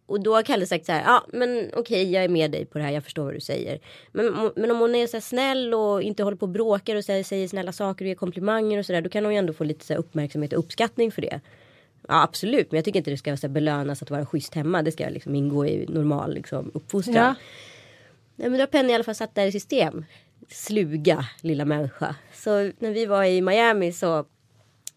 [0.06, 2.78] och då har Kalle sagt så här, ja men okej jag är med dig på
[2.78, 3.80] det här, jag förstår vad du säger.
[4.12, 7.12] Men, men om hon är så snäll och inte håller på och bråkar och så
[7.12, 9.00] här, säger snälla saker och ger komplimanger och sådär.
[9.00, 11.40] Då kan hon ju ändå få lite så här, uppmärksamhet och uppskattning för det.
[12.08, 14.82] Ja absolut, men jag tycker inte det ska så här, belönas att vara schysst hemma.
[14.82, 17.16] Det ska liksom ingå i normal liksom, uppfostran.
[17.16, 17.34] Ja.
[18.36, 20.04] Nej, men då har Penny i alla fall satt det här i system.
[20.48, 22.14] Sluga lilla människa.
[22.34, 24.24] Så när vi var i Miami så,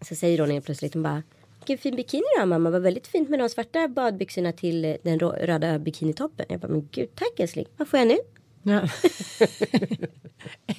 [0.02, 1.24] så säger hon helt plötsligt hon bara
[1.70, 2.70] vilken fin bikini du har mamma.
[2.70, 6.46] Var väldigt fint med de svarta badbyxorna till eh, den röda bikinitoppen.
[6.50, 7.66] Jag bara men gud tack älskling.
[7.78, 8.18] Vad får jag nu?
[8.64, 8.82] Ja.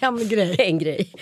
[0.08, 0.56] en grej.
[0.58, 1.12] En grej.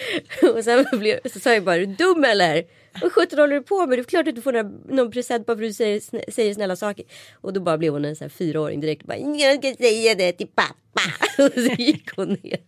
[0.54, 2.64] Och sen blev, så sa jag bara är du dum eller?
[3.02, 3.98] Vad sjutton håller du på med?
[3.98, 6.54] Det är klart att du får några, någon present bara för att du säger, säger
[6.54, 7.04] snälla saker.
[7.34, 9.04] Och då bara blev hon en sån här fyraåring direkt.
[9.04, 11.02] Bara, jag ska säga det till pappa.
[11.44, 12.60] Och så gick hon ner.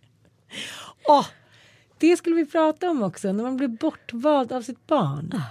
[1.07, 1.25] Åh,
[1.97, 5.29] det skulle vi prata om också, när man blir bortvald av sitt barn.
[5.29, 5.41] Det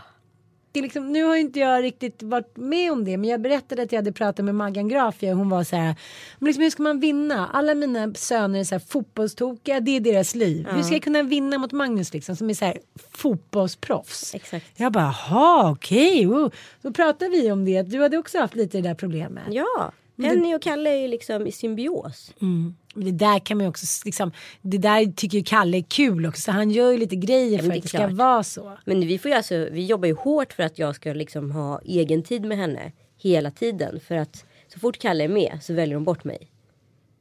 [0.78, 3.82] är liksom, nu har ju inte jag riktigt varit med om det men jag berättade
[3.82, 5.94] att jag hade pratat med Maggan Grafia och hon var så här
[6.38, 7.48] men liksom, hur ska man vinna?
[7.52, 10.66] Alla mina söner är så här fotbollstokiga, det är deras liv.
[10.70, 12.78] Hur ska jag kunna vinna mot Magnus liksom som är så här
[13.10, 14.34] fotbollsproffs?
[14.34, 14.66] Exakt.
[14.76, 16.58] Jag bara, jaha okej, okay.
[16.82, 19.44] då pratade vi om det, du hade också haft lite det där problemet.
[19.50, 22.32] Ja, Penny och Kalle är ju liksom i symbios.
[22.38, 26.26] Men Det där kan man ju också, liksom, det där tycker ju Kalle är kul
[26.26, 28.12] också så han gör ju lite grejer men för det att det ska klart.
[28.12, 28.78] vara så.
[28.84, 31.80] Men vi får ju alltså, vi jobbar ju hårt för att jag ska liksom ha
[31.84, 34.00] egen tid med henne hela tiden.
[34.00, 36.50] För att så fort Kalle är med så väljer hon bort mig.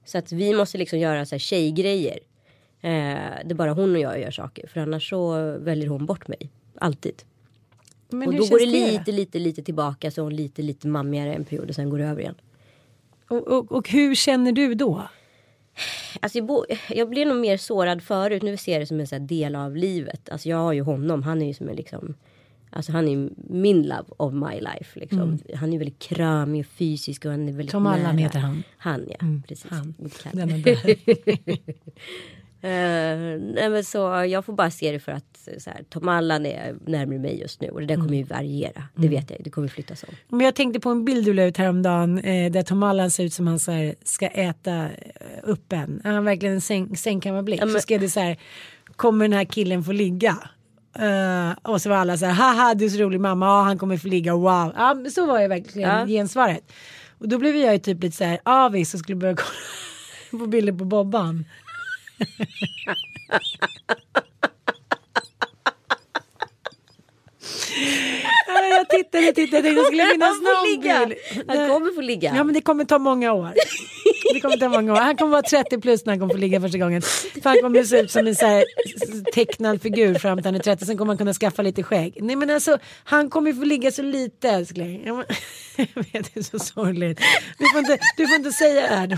[0.05, 2.19] Så att vi måste liksom göra så här tjejgrejer.
[2.81, 2.89] Eh,
[3.45, 4.67] det är bara hon och jag gör saker.
[4.67, 6.49] För annars så väljer hon bort mig.
[6.79, 7.23] Alltid.
[8.09, 8.91] Men och då går det det?
[8.91, 10.11] lite, lite, lite tillbaka.
[10.11, 12.35] Så hon lite, lite mammigare en period och sen går det över igen.
[13.27, 15.09] Och, och, och hur känner du då?
[16.19, 18.43] Alltså jag, bo, jag blev nog mer sårad förut.
[18.43, 20.29] Nu ser jag det som en här del av livet.
[20.29, 21.23] Alltså jag har ju honom.
[21.23, 22.15] Han är ju som en liksom.
[22.71, 24.99] Alltså han är min love of my life.
[24.99, 25.39] Liksom.
[25.55, 27.25] Han är väldigt kramig och fysisk.
[27.25, 28.63] Och han är väldigt Tom Allan heter han.
[28.77, 29.71] Han ja, precis.
[29.71, 29.93] han.
[30.31, 30.55] Den är
[32.61, 32.69] Eh,
[33.53, 33.97] nej men så
[34.29, 37.61] jag får bara se det för att så här, Tom Allan är närmare mig just
[37.61, 37.69] nu.
[37.69, 38.83] Och det där kommer ju variera.
[38.95, 39.39] Det vet jag.
[39.43, 40.09] Det kommer flyttas om.
[40.27, 43.23] Men jag tänkte på en bild du la ut häromdagen eh, där Tom Allan ser
[43.23, 44.87] ut som han så här, ska äta eh,
[45.43, 46.01] upp en.
[46.03, 47.61] Han har verkligen en säng, sängkammarblick.
[47.61, 48.37] Ja, men- Så skrev det så här,
[48.95, 50.37] kommer den här killen få ligga?
[50.99, 53.77] Eh, och så var alla så här, haha du är så rolig mamma, ja, han
[53.77, 54.73] kommer få ligga, wow.
[54.77, 56.05] Ja, men så var ju verkligen Ja.
[56.05, 56.71] gensvaret.
[57.17, 60.47] Och då blev jag ju typ lite så här avis och skulle börja kolla på
[60.49, 61.45] bilder på Bobban.
[68.47, 71.05] Ja, jag tittade, jag tittade, jag tänkte skulle Han får någon ligga.
[71.05, 71.47] bild.
[71.47, 72.33] Han kommer få ligga.
[72.35, 73.53] Ja men det kommer ta många år.
[74.33, 74.97] Det kommer ta många år.
[74.97, 77.01] Han kommer vara 30 plus när han kommer få ligga första gången.
[77.01, 78.63] För han kommer se ut som en så här
[79.33, 80.85] tecknad figur fram till han är 30.
[80.85, 82.17] Sen kommer han kunna skaffa lite skägg.
[82.21, 85.05] Nej men alltså han kommer få ligga så lite älskling.
[85.77, 87.19] Jag vet det är så sorgligt.
[87.57, 89.17] Du får inte, du får inte säga det här då.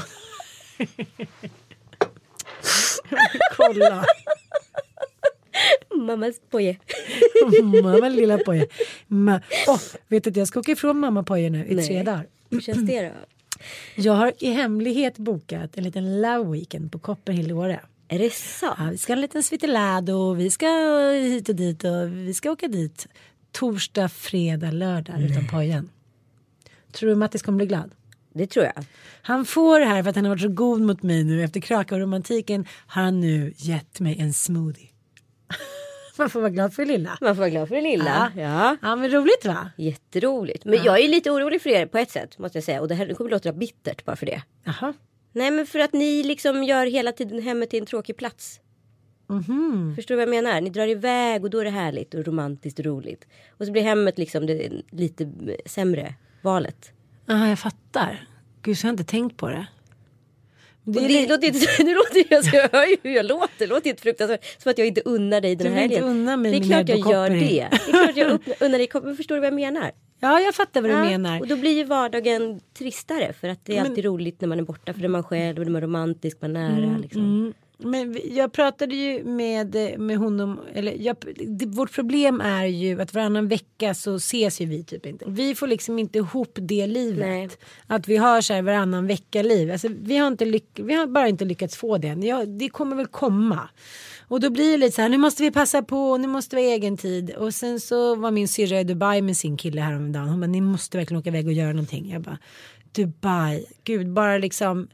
[3.58, 4.06] Kolla.
[5.95, 6.78] Mammas poje.
[7.63, 8.67] Mamma lilla poje.
[9.08, 11.88] Ma- Åh, vet du att jag ska åka ifrån mamma poje nu i Nej.
[11.88, 12.28] tre dagar.
[12.50, 13.12] Hur känns det då?
[13.95, 17.80] Jag har i hemlighet bokat en liten love weekend på Copperhill i Åre.
[18.08, 18.65] Är det så?
[18.78, 20.67] Ja, vi ska ha en liten svitelado, vi ska
[21.12, 23.08] hit och dit och vi ska åka dit
[23.52, 25.89] torsdag, fredag, lördag utan pojen.
[26.91, 27.91] Tror du Mattis kommer bli glad?
[28.34, 28.86] Det tror jag.
[29.22, 31.60] Han får det här för att han har varit så god mot mig nu efter
[31.60, 34.88] kraka och romantiken har han nu gett mig en smoothie.
[36.17, 37.17] Man får vara glad för det lilla.
[37.22, 38.32] Man får vara glad för det lilla.
[38.38, 38.78] Ja.
[38.82, 39.72] ja men roligt va?
[39.78, 40.65] Jätteroligt.
[40.65, 42.82] Men jag är lite orolig för er på ett sätt måste jag säga.
[42.82, 44.41] Och det här kommer låta bittert bara för det.
[44.63, 44.94] Jaha.
[45.34, 48.60] Nej men för att ni liksom gör hela tiden hemmet till en tråkig plats.
[49.28, 49.94] Mhm.
[49.96, 50.62] Förstår du vad jag menar?
[50.62, 53.28] Ni drar iväg och då är det härligt och romantiskt och roligt.
[53.50, 55.32] Och så blir hemmet liksom det lite
[55.65, 56.94] sämre valet.
[57.26, 58.28] Ja, jag fattar.
[58.62, 59.68] Gud, så har jag inte tänkt på det.
[60.84, 63.50] Det, och det, låter inte, det låter ju, alltså, jag hör ju hur jag låter.
[63.58, 64.62] Det låter helt fruktansvärt.
[64.62, 66.18] Som att jag inte unnar dig den Du här vill inte helgen.
[66.22, 67.38] unna mig Det är klart jag gör det.
[67.40, 68.32] Det är klart jag
[68.68, 68.90] unnar dig.
[69.04, 69.92] Men förstår du vad jag menar?
[70.20, 71.40] Ja, jag fattar vad du Ja, menar.
[71.40, 73.34] Och då blir ju vardagen tristare.
[73.34, 74.94] För att det är Men- alltid roligt när man är borta.
[74.94, 76.98] För det är man själv och det är man romantisk, man är nära.
[76.98, 77.22] liksom.
[77.22, 77.54] Mm.
[77.84, 81.15] Men jag pratade ju med, med honom, eller jag,
[81.48, 85.26] det, vårt problem är ju att varannan vecka så ses ju vi typ inte.
[85.28, 87.28] Vi får liksom inte ihop det livet.
[87.28, 87.50] Nej.
[87.88, 89.72] Att vi har så här varannan vecka liv.
[89.72, 92.08] Alltså, vi, har inte lyck, vi har bara inte lyckats få det.
[92.08, 93.70] Ja, det kommer väl komma.
[94.28, 96.62] Och då blir det lite så här, nu måste vi passa på, nu måste vi
[96.62, 97.32] ha egen tid.
[97.32, 100.30] Och sen så var min syrra i Dubai med sin kille häromdagen.
[100.30, 102.12] Hon bara, ni måste verkligen åka iväg och göra någonting.
[102.12, 102.38] Jag bara,
[102.91, 104.88] Dubai, gud bara liksom.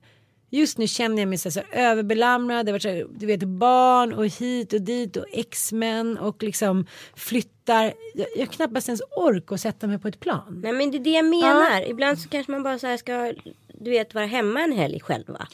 [0.50, 2.66] Just nu känner jag mig så, här, så överbelamrad.
[2.66, 6.44] Det har varit så, här, du vet barn och hit och dit och X-Men och
[6.44, 7.94] liksom flyttar.
[8.14, 10.62] Jag, jag har knappast ens ork att sätta mig på ett plan.
[10.64, 11.90] Nej men det är det jag menar.
[11.90, 13.34] Ibland så kanske man bara så här ska
[13.80, 15.48] du vet vara hemma en helg själva.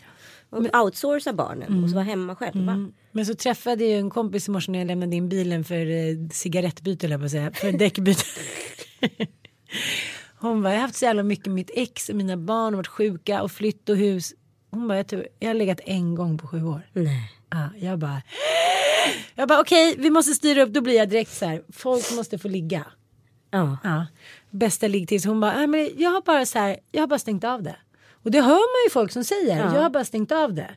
[0.50, 2.90] Och outsourca barnen och så vara hemma själva.
[3.12, 6.30] Men så träffade jag en kompis i morse när jag lämnade in bilen för eh,
[6.32, 8.24] cigarettbyte, eller på att säga, för däckbyte.
[10.40, 12.78] Hon bara, jag har haft så jävla mycket med mitt ex och mina barn och
[12.78, 14.34] varit sjuka och flytt och hus.
[14.74, 16.82] Hon bara, jag, tror, jag har legat en gång på sju år.
[16.94, 17.32] Nej.
[17.50, 18.22] Ja, jag bara,
[19.36, 20.70] jag bara okej, vi måste styra upp.
[20.70, 22.86] Då blir jag direkt så här, folk måste få ligga.
[23.52, 23.78] Ja.
[23.84, 24.06] Ja,
[24.50, 25.26] bästa liggtips.
[25.26, 27.76] Hon bara, "Nej, men jag har bara så här, jag har bara stängt av det.
[28.12, 29.76] Och det hör man ju folk som säger, Ja.
[29.76, 30.70] jag har bara stängt av det.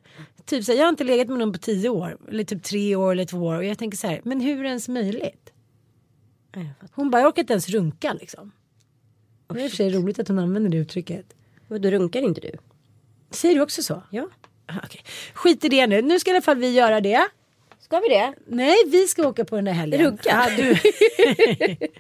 [0.45, 2.97] Typ så här, jag har inte legat med någon på tio år, eller typ tre
[2.97, 3.57] år eller två år.
[3.57, 5.53] Och jag tänker så här, men hur är det ens möjligt?
[6.93, 8.53] Hon bara, jag orkar inte ens runka liksom.
[9.49, 11.27] Det är i och för sig roligt att hon använder det uttrycket.
[11.69, 12.51] Och då runkar inte du?
[13.31, 14.03] Säger du också så?
[14.11, 14.29] Ja.
[14.85, 15.05] Okej.
[15.35, 17.29] Skit i det nu, nu ska i alla fall vi göra det.
[17.81, 18.35] Ska vi det?
[18.47, 20.01] Nej, vi ska åka på den där helgen.
[20.01, 20.29] Runka.
[20.29, 20.77] Ja, du.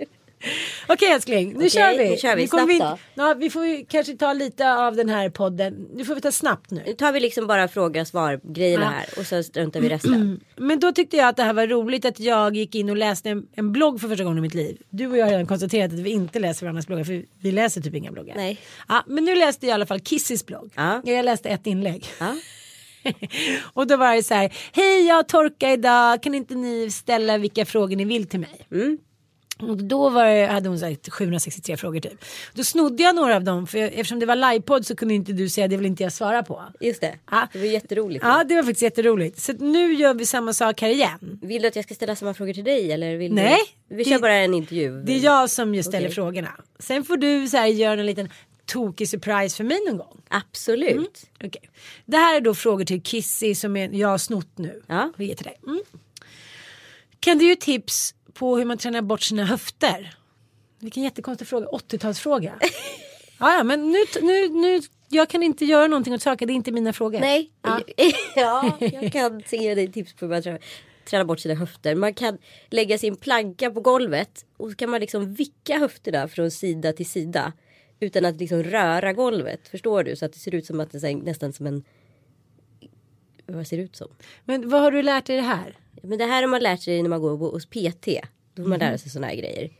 [0.88, 2.11] Okej älskling, nu Okej, kör vi.
[2.11, 2.46] nu kör vi.
[2.46, 5.88] kommer Snabbt ja, vi får kanske ta lite av den här podden.
[5.94, 6.83] Nu får vi ta snabbt nu.
[6.87, 8.90] Nu tar vi liksom bara fråga svar grejerna Ja.
[8.90, 10.40] här och så struntar vi resten.
[10.57, 13.31] Men då tyckte jag att det här var roligt att jag gick in och läste
[13.31, 14.79] en, en blogg för första gången i mitt liv.
[14.90, 17.81] Du och jag har redan konstaterat att vi inte läser varandras bloggar för vi läser
[17.81, 18.35] typ inga bloggar.
[18.37, 18.59] Nej.
[18.88, 20.72] Ja, men nu läste jag i alla fall Kissys blogg.
[20.75, 21.03] Ja.
[21.05, 22.07] Jag läste ett inlägg.
[22.20, 22.35] Ja.
[23.72, 24.53] och då var det så här.
[24.72, 26.22] Hej jag har torka idag.
[26.22, 28.66] Kan inte ni ställa vilka frågor ni vill till mig?
[28.72, 28.99] Mm.
[29.61, 32.25] Och då var det, hade hon sagt 763 frågor typ.
[32.55, 35.33] Då snodde jag några av dem för jag, eftersom det var livepodd så kunde inte
[35.33, 36.62] du säga det vill inte jag svara på.
[36.81, 37.14] Just det.
[37.31, 37.49] Ja.
[37.53, 38.25] Det var jätteroligt.
[38.25, 39.40] Ja det var faktiskt jätteroligt.
[39.40, 41.38] Så nu gör vi samma sak här igen.
[41.42, 43.97] Vill du att jag ska ställa samma frågor till dig eller vill Nej, Du...
[43.97, 45.03] Vi det- kör bara en intervju.
[45.03, 46.14] Det är jag som ju ställer Okej.
[46.14, 46.51] frågorna.
[46.79, 48.29] Sen får du så här, göra en liten
[48.66, 50.21] tokig surprise för mig någon gång.
[50.29, 51.23] Absolut.
[51.45, 51.71] Okej.
[52.07, 54.83] Det här är då frågor till Kissy som är, jag har snott nu.
[54.87, 55.12] Ja.
[55.16, 55.57] Vi ger till dig.
[55.66, 55.81] Mm.
[57.21, 60.14] Kan du ge tips på hur man tränar bort sina höfter?
[60.79, 61.66] Vilken jättekonstig fråga.
[61.66, 62.53] 80-talsfråga.
[63.38, 66.46] ja, ja, men nu, nu, nu, jag kan inte göra någonting åt saker.
[66.46, 67.20] Det är inte mina frågor.
[67.20, 67.51] Nej.
[67.62, 67.81] Ja.
[68.37, 68.79] Ja.
[68.81, 70.61] jag kan ge dig tips på hur man tränar,
[71.05, 71.94] tränar bort sina höfter.
[71.94, 72.38] Man kan
[72.70, 77.11] lägga sin planka på golvet och så kan man liksom vicka höfterna från sida till
[77.11, 77.53] sida.
[78.01, 79.68] Utan att liksom röra golvet.
[79.68, 80.16] Förstår du?
[80.16, 81.85] Så att det ser ut som att det är nästan som en...
[83.47, 84.09] Vad ser ut som?
[84.45, 85.77] Men vad har du lärt dig det här?
[86.03, 88.09] Men det här har man lärt sig när man går hos PT.
[88.55, 89.71] Då får man lära sig såna här grejer.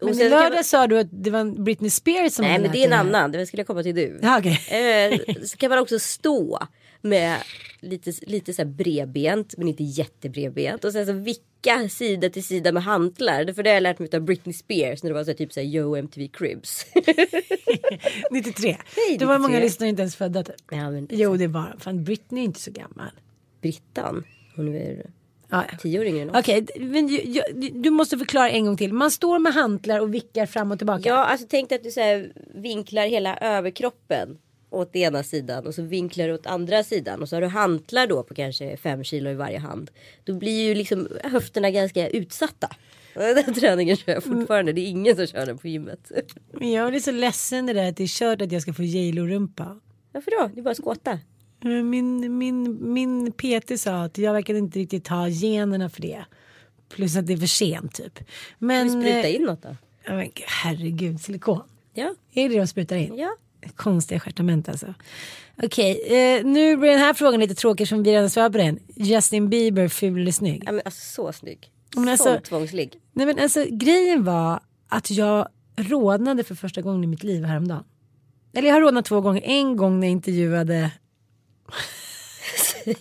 [0.00, 2.72] Och Men i lördag man- sa du att det var Britney Spears som Nej men
[2.72, 3.32] det är en annan.
[3.32, 4.18] Det skulle jag komma till du.
[4.22, 4.60] Ja, okej.
[4.70, 6.66] Eh, så kan man också stå
[7.02, 7.42] med
[7.80, 10.84] lite, lite så här bredbent men inte jättebredbent.
[10.84, 13.52] Och sen så vicka sida till sida med hantlar.
[13.52, 15.52] För det har jag lärt mig av Britney Spears när det var så här, typ
[15.52, 16.86] så här Yo MTV Cribs.
[18.30, 18.76] 93.
[18.96, 19.64] Nej, det var många 93.
[19.64, 20.54] lyssnare inte ens födda typ.
[20.70, 23.10] ja men Jo det var Fan Britney är inte så gammal.
[23.60, 24.24] Brittan.
[24.56, 25.06] Hon är
[25.48, 25.64] ja.
[25.80, 26.36] tio år yngre än oss.
[26.38, 27.06] Okej, men
[27.82, 28.92] du måste förklara en gång till.
[28.92, 31.08] Man står med hantlar och vickar fram och tillbaka.
[31.08, 34.38] Ja alltså tänk dig att du så vinklar hela överkroppen
[34.72, 38.06] åt ena sidan och så vinklar du åt andra sidan och så har du hantlar
[38.06, 39.90] då på kanske fem kilo i varje hand.
[40.24, 42.68] Då blir ju liksom höfterna ganska utsatta.
[43.14, 44.72] Den träningen kör jag fortfarande.
[44.72, 46.12] Det är ingen som kör den på gymmet.
[46.52, 48.82] Men jag är så ledsen det där att det är kört att jag ska få
[48.82, 49.80] J.Lo-rumpa.
[50.12, 50.50] Varför då?
[50.54, 51.18] Det är bara att skåta.
[51.60, 56.24] Min, min, min PT sa att jag verkar inte riktigt ha generna för det.
[56.88, 58.18] Plus att det är för sent typ.
[58.58, 59.76] Men, Men, spruta eh, in något då.
[60.04, 61.62] ja, men, herregud, silikon.
[61.94, 62.14] Ja.
[62.32, 63.18] Är det det de sprutar in?
[63.18, 63.36] Ja.
[63.76, 64.94] Konstiga stjärtament alltså.
[65.62, 68.78] Okej, eh, nu blir den här frågan lite tråkig som vi redan svarade på den.
[68.96, 70.62] Justin Bieber, ful eller snygg?
[70.66, 71.70] ja men alltså så snygg.
[71.96, 72.92] Men alltså- Sån tvångsligg.
[73.12, 77.84] Nej men alltså grejen var att jag rodnade för första gången i mitt liv häromdagen.
[78.54, 79.42] Eller jag har rodnat två gånger.
[79.44, 80.90] En gång när jag intervjuade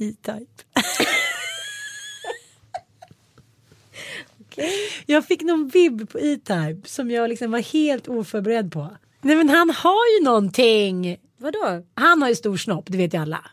[0.00, 0.62] E-Type.
[5.06, 8.88] Jag fick någon vibb på E-Type som jag liksom var helt oförberedd på.
[9.22, 11.16] Nej men han har ju någonting.
[11.38, 11.82] Vadå?
[11.94, 13.44] Han har ju stor snopp, det vet ju alla.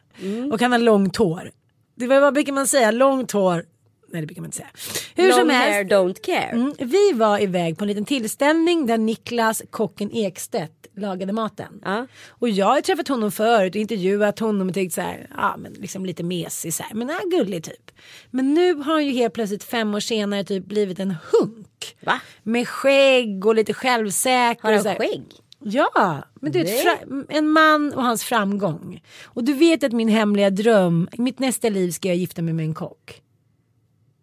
[0.52, 1.52] Och han har långt hår.
[1.96, 2.92] Det var, vad brukar man säga?
[2.92, 3.66] Långt hår,
[4.12, 4.70] Nej det brukar man inte säga.
[5.16, 5.92] Hur Long som hair helst.
[5.92, 6.50] don't care.
[6.50, 11.82] Mm, vi var iväg på en liten tillställning där Niklas, kocken Ekstedt, lagade maten.
[11.86, 12.08] Ja.
[12.30, 15.74] Och jag har träffat honom förut och intervjuat honom och tyckt så här, ja men
[15.74, 17.92] liksom lite mesig så här, men ja, gullig typ.
[18.32, 21.98] Men nu har han ju helt plötsligt fem år senare typ blivit en hunk.
[22.02, 22.20] Va?
[22.44, 24.64] Med skägg och lite självsäker.
[24.64, 25.24] Har han skägg?
[25.60, 29.02] Ja, men du vet, en man och hans framgång.
[29.24, 32.66] Och du vet att min hemliga dröm, mitt nästa liv ska jag gifta mig med
[32.66, 33.22] en kock.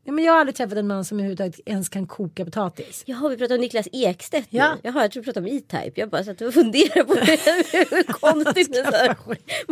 [0.06, 3.02] Ja, men jag har aldrig träffat en man som överhuvudtaget ens kan koka potatis.
[3.06, 4.58] Jaha, vi pratar om Niklas Ekstedt nu.
[4.58, 4.76] Ja.
[4.82, 5.92] Jaha, jag tror vi pratar om E-Type.
[6.00, 7.14] Jag bara satt och funderade på
[7.94, 9.16] hur konstigt det är.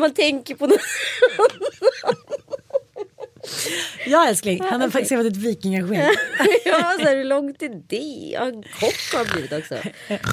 [0.01, 0.81] Man tänker på något.
[4.07, 6.09] Ja älskling, han har faktiskt haft ett vikingaskägg.
[6.65, 8.31] Ja, så här, hur långt är det?
[8.33, 8.45] Ja,
[8.81, 9.75] kock har han blivit också.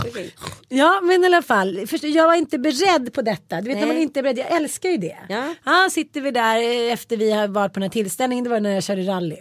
[0.07, 0.35] Okej.
[0.69, 3.61] Ja men i alla fall, först, jag var inte beredd på detta.
[3.61, 3.95] Du vet när Nej.
[3.95, 5.17] man inte är beredd, jag älskar ju det.
[5.29, 5.55] Ja.
[5.63, 8.59] Ja, sitter vi där eh, efter vi har varit på den här tillställningen, det var
[8.59, 9.37] när jag körde rally.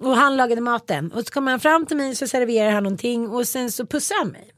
[0.00, 3.28] Och han lagade maten och så kommer han fram till mig så serverar han någonting
[3.28, 4.48] och sen så pussar han mig.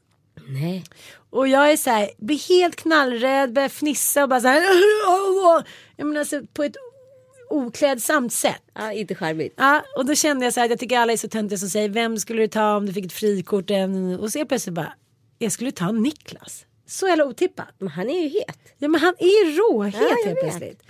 [0.47, 0.83] Nej.
[1.29, 4.61] Och jag är så här, blir helt knallrädd, börjar fnissa och bara så här.
[5.97, 6.75] Jag menar alltså på ett
[7.49, 8.61] oklädsamt sätt.
[8.73, 9.53] Ja, inte charmigt.
[9.57, 11.89] Ja, och då kände jag så här, jag tycker alla är så töntiga som säger
[11.89, 13.69] vem skulle du ta om du fick ett frikort?
[13.71, 14.93] än?" Och så plötsligt bara,
[15.37, 16.65] jag skulle ta Niklas.
[16.87, 17.67] Så jävla otippat.
[17.77, 18.57] Men han är ju het.
[18.77, 20.83] Ja men han är ju råhet jag helt plötsligt.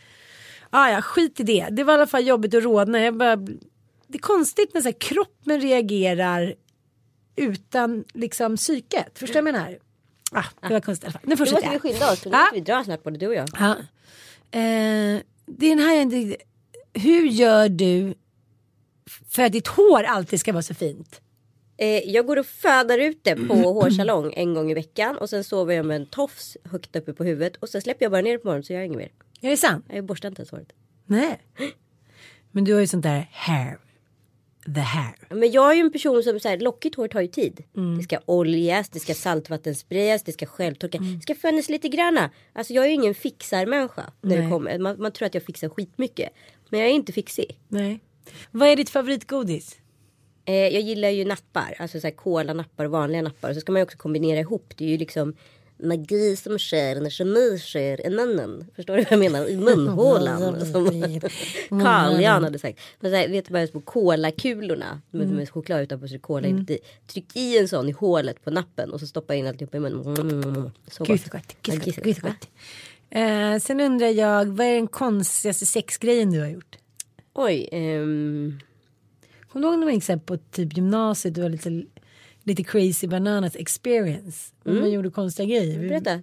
[0.71, 1.67] Ja, ja, skit i det.
[1.71, 2.99] Det var i alla fall jobbigt att rodna.
[3.01, 6.55] Jag bara, det är konstigt när så här, kroppen reagerar
[7.35, 9.19] utan liksom psyket.
[9.19, 9.77] Förstår du vad jag menar?
[10.31, 11.21] Ah, det var konstigt i alla fall.
[11.23, 11.81] Nu Nu fortsätter måste vi jag.
[11.81, 12.41] skynda oss för nu Ja.
[12.41, 13.49] måste vi dra snart både du och jag.
[13.59, 13.75] Ja.
[14.59, 16.35] Eh, det är den här jag.
[16.93, 18.13] Hur gör du
[19.29, 21.21] för att ditt hår alltid ska vara så fint?
[21.77, 25.43] Eh, jag går och födar ut det på hårsalong en gång i veckan och sen
[25.43, 28.31] sover jag med en tofs högt uppe på huvudet och sen släpper jag bara ner
[28.31, 29.11] det på morgonen så jag har inget mer.
[29.41, 29.85] Är det sant?
[29.89, 30.73] Jag borstar inte ens håret.
[31.05, 31.39] Nej.
[32.51, 33.77] Men du har ju sånt där hair.
[34.65, 35.15] The hair.
[35.29, 37.63] Men jag är ju en person som så här, lockigt hår tar ju tid.
[37.77, 37.97] Mm.
[37.97, 40.97] Det ska oljas, det ska saltvattensprayas, det ska självtorka.
[40.97, 42.31] Det ska fönnas lite granna.
[42.53, 44.03] Alltså jag är ju ingen fixarmänniska.
[44.21, 44.79] När det kommer.
[44.79, 46.29] Man, man tror att jag fixar skitmycket.
[46.69, 47.59] Men jag är inte fixig.
[47.67, 47.99] Nej.
[48.51, 49.77] Vad är ditt favoritgodis?
[50.45, 51.75] Eh, jag gillar ju nappar.
[51.79, 53.49] Alltså så här kola-nappar och vanliga nappar.
[53.49, 54.73] Och så ska man ju också kombinera ihop.
[54.77, 55.35] Det är ju liksom
[55.77, 58.65] magi som sker när kemi sker i munnen.
[58.75, 59.47] Förstår du vad jag menar?
[59.49, 60.65] I munhålan.
[60.65, 60.85] som
[61.83, 62.79] Carl Jan hade sagt.
[62.99, 65.01] Men så här, vet du bara på kolakulorna.
[65.11, 66.77] Med, med choklad utanpå så kola inuti.
[67.07, 68.91] Tryck i en sån i hålet på nappen.
[68.91, 70.03] Och så stoppa in alltihop i munnen.
[70.91, 71.55] Så Gud så gott.
[71.61, 72.03] Gud så Ja, gott.
[72.03, 72.21] gud gott.
[72.21, 72.47] gott.
[73.09, 76.77] Eh, sen undrar jag, vad är den konstigaste sexgrejen du har gjort?
[77.33, 77.69] Oj.
[77.71, 78.59] ehm,
[79.47, 81.83] Kommer du ihåg när man gick på typ gymnasiet och var lite,
[82.45, 84.53] lite crazy bananas experience?
[84.65, 84.79] Mm.
[84.79, 85.79] Man gjorde konstiga grejer.
[85.89, 86.21] berätta.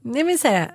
[0.00, 0.74] Nej men så här.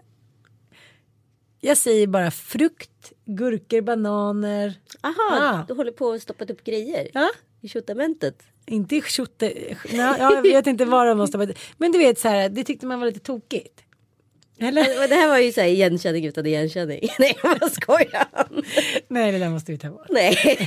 [1.61, 4.73] Jag säger bara frukt, gurkor, bananer.
[5.01, 5.65] Aha, Ah.
[5.67, 7.07] du håller på att stoppa upp grejer.
[7.13, 7.29] Ja,
[7.61, 8.43] I tjotamentet.
[8.65, 9.53] inte i tjotte.
[9.93, 11.49] Nej, jag vet inte vad de måste vara.
[11.77, 13.81] Men du vet så här, det tyckte man var lite tokigt.
[14.61, 15.07] Eller?
[15.07, 16.99] Det här var ju så här igenkänning utan igenkänning.
[17.19, 18.27] Nej jag skojar.
[19.07, 20.07] Nej, det där måste vi ta bort.
[20.09, 20.29] Nej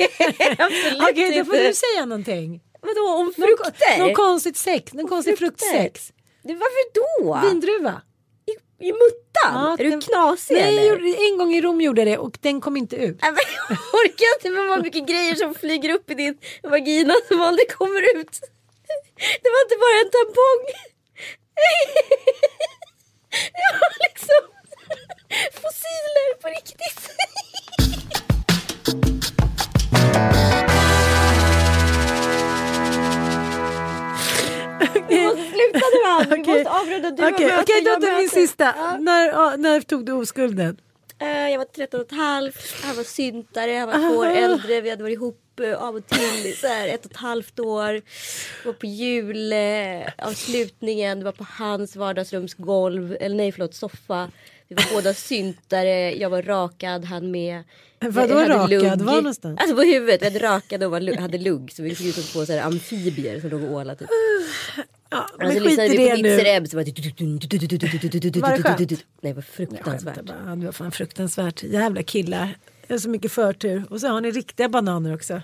[0.58, 2.60] absolut Okej, då får du säga någonting.
[2.82, 3.98] Vadå om Någon, frukter?
[3.98, 5.66] någon konstigt sex, någon konstig frukter?
[5.66, 6.12] fruktsex.
[6.42, 7.48] Du, varför då?
[7.48, 8.02] Vindruva.
[8.46, 9.52] I, I muttan?
[9.54, 11.06] Ja, är du den- knasig Nej, jag eller?
[11.06, 13.18] gjorde, en gång i Rom gjorde jag det och den kom inte ut.
[13.20, 13.32] Jag
[13.92, 18.00] orkar inte med vad mycket grejer som flyger upp i din vagina som aldrig kommer
[18.20, 18.40] ut.
[19.42, 20.64] Det var inte bara en tampong.
[23.30, 24.42] Det var liksom
[25.62, 27.08] fossiler på riktigt.
[35.16, 36.42] Du måste sluta nu Ann.
[36.42, 37.10] Vi måste avrunda.
[37.10, 38.96] Du har Okej, möte, okej, jag då tar min sista.
[38.98, 40.76] När, ja, när tog du oskulden?
[41.22, 44.80] Eh, jag var 13 och ett halvt, han var syntare, han var två år äldre,
[44.80, 48.02] vi hade varit ihop eh, av och till så här ett och ett halvt år.
[48.64, 54.30] var på julavslutningen, det var på hans vardagsrumsgolv, eller nej förlåt soffa.
[54.76, 57.62] Vi var båda syntare, jag var rakad, han med.
[58.00, 58.70] Vadå Jag rakad?
[58.70, 58.82] lugg.
[59.02, 59.60] Var någonstans?
[59.60, 62.22] Alltså på huvudet, vi hade rakade och var, hade lugg så vi såg ut som
[62.24, 64.08] två så här amfibier som låg och ålade typ.
[65.10, 66.22] Ja, men Alltså skit i på det nu.
[66.36, 68.40] Nitzer Ebb så var det...
[68.40, 68.78] Var det skönt?
[68.80, 70.14] Nej det var Jag fruktansvärt.
[70.16, 70.56] skämtar bara.
[70.56, 71.62] Det var fan fruktansvärt.
[71.62, 72.54] Jävla killar.
[72.86, 73.84] Jag har så mycket förtur.
[73.90, 75.34] Och så har ni riktiga bananer också.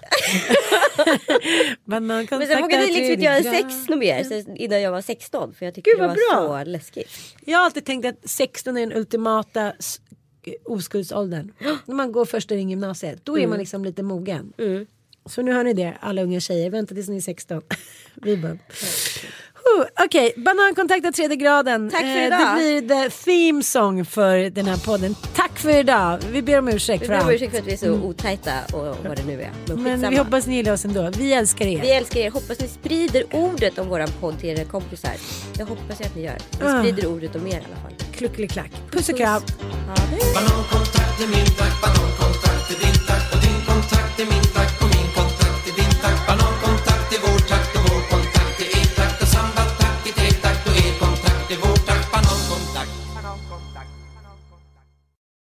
[1.85, 5.55] Banankontakt Men sen vågade jag liksom inte göra sex något mer innan jag var 16
[5.55, 6.65] för jag tyckte Gud, det var bra.
[6.65, 7.11] så läskigt.
[7.45, 9.73] Jag har alltid tänkt att 16 är den ultimata
[10.65, 11.53] oskuldsåldern.
[11.87, 13.25] När man går första in gymnasiet.
[13.25, 13.51] Då är Mm.
[13.51, 14.53] man liksom lite mogen.
[15.27, 16.71] Så nu hör ni det, alla unga tjejer.
[16.71, 17.63] Vänta tills ni är 16.
[18.15, 18.59] Vi bara...
[20.05, 21.91] Okej, banankontakt av tredje graden.
[21.91, 22.41] Tack för Eh, idag.
[22.41, 25.14] Det blir the theme song för den här podden.
[25.35, 26.19] Tack Tack för idag.
[26.31, 27.35] Vi ber om ursäkt Vi för ber om allt.
[27.35, 29.51] ursäkt för att vi är så otajta och vad det nu är.
[29.77, 31.11] Men, vi hoppas ni gillar oss ändå.
[31.19, 31.81] Vi älskar er.
[31.81, 32.31] Vi älskar er.
[32.31, 35.11] Hoppas ni sprider ordet om våran podd till era kompisar.
[35.59, 36.37] Jag hoppas att ni gör.
[36.61, 36.79] Ni Ah.
[36.81, 37.93] sprider ordet om er i alla fall.
[38.16, 38.71] Kluckeliklack.
[38.91, 39.43] Puss och kram.
[40.35, 44.69] Banankontakt är min tack, banankontakt är din tack och din kontakt är min tack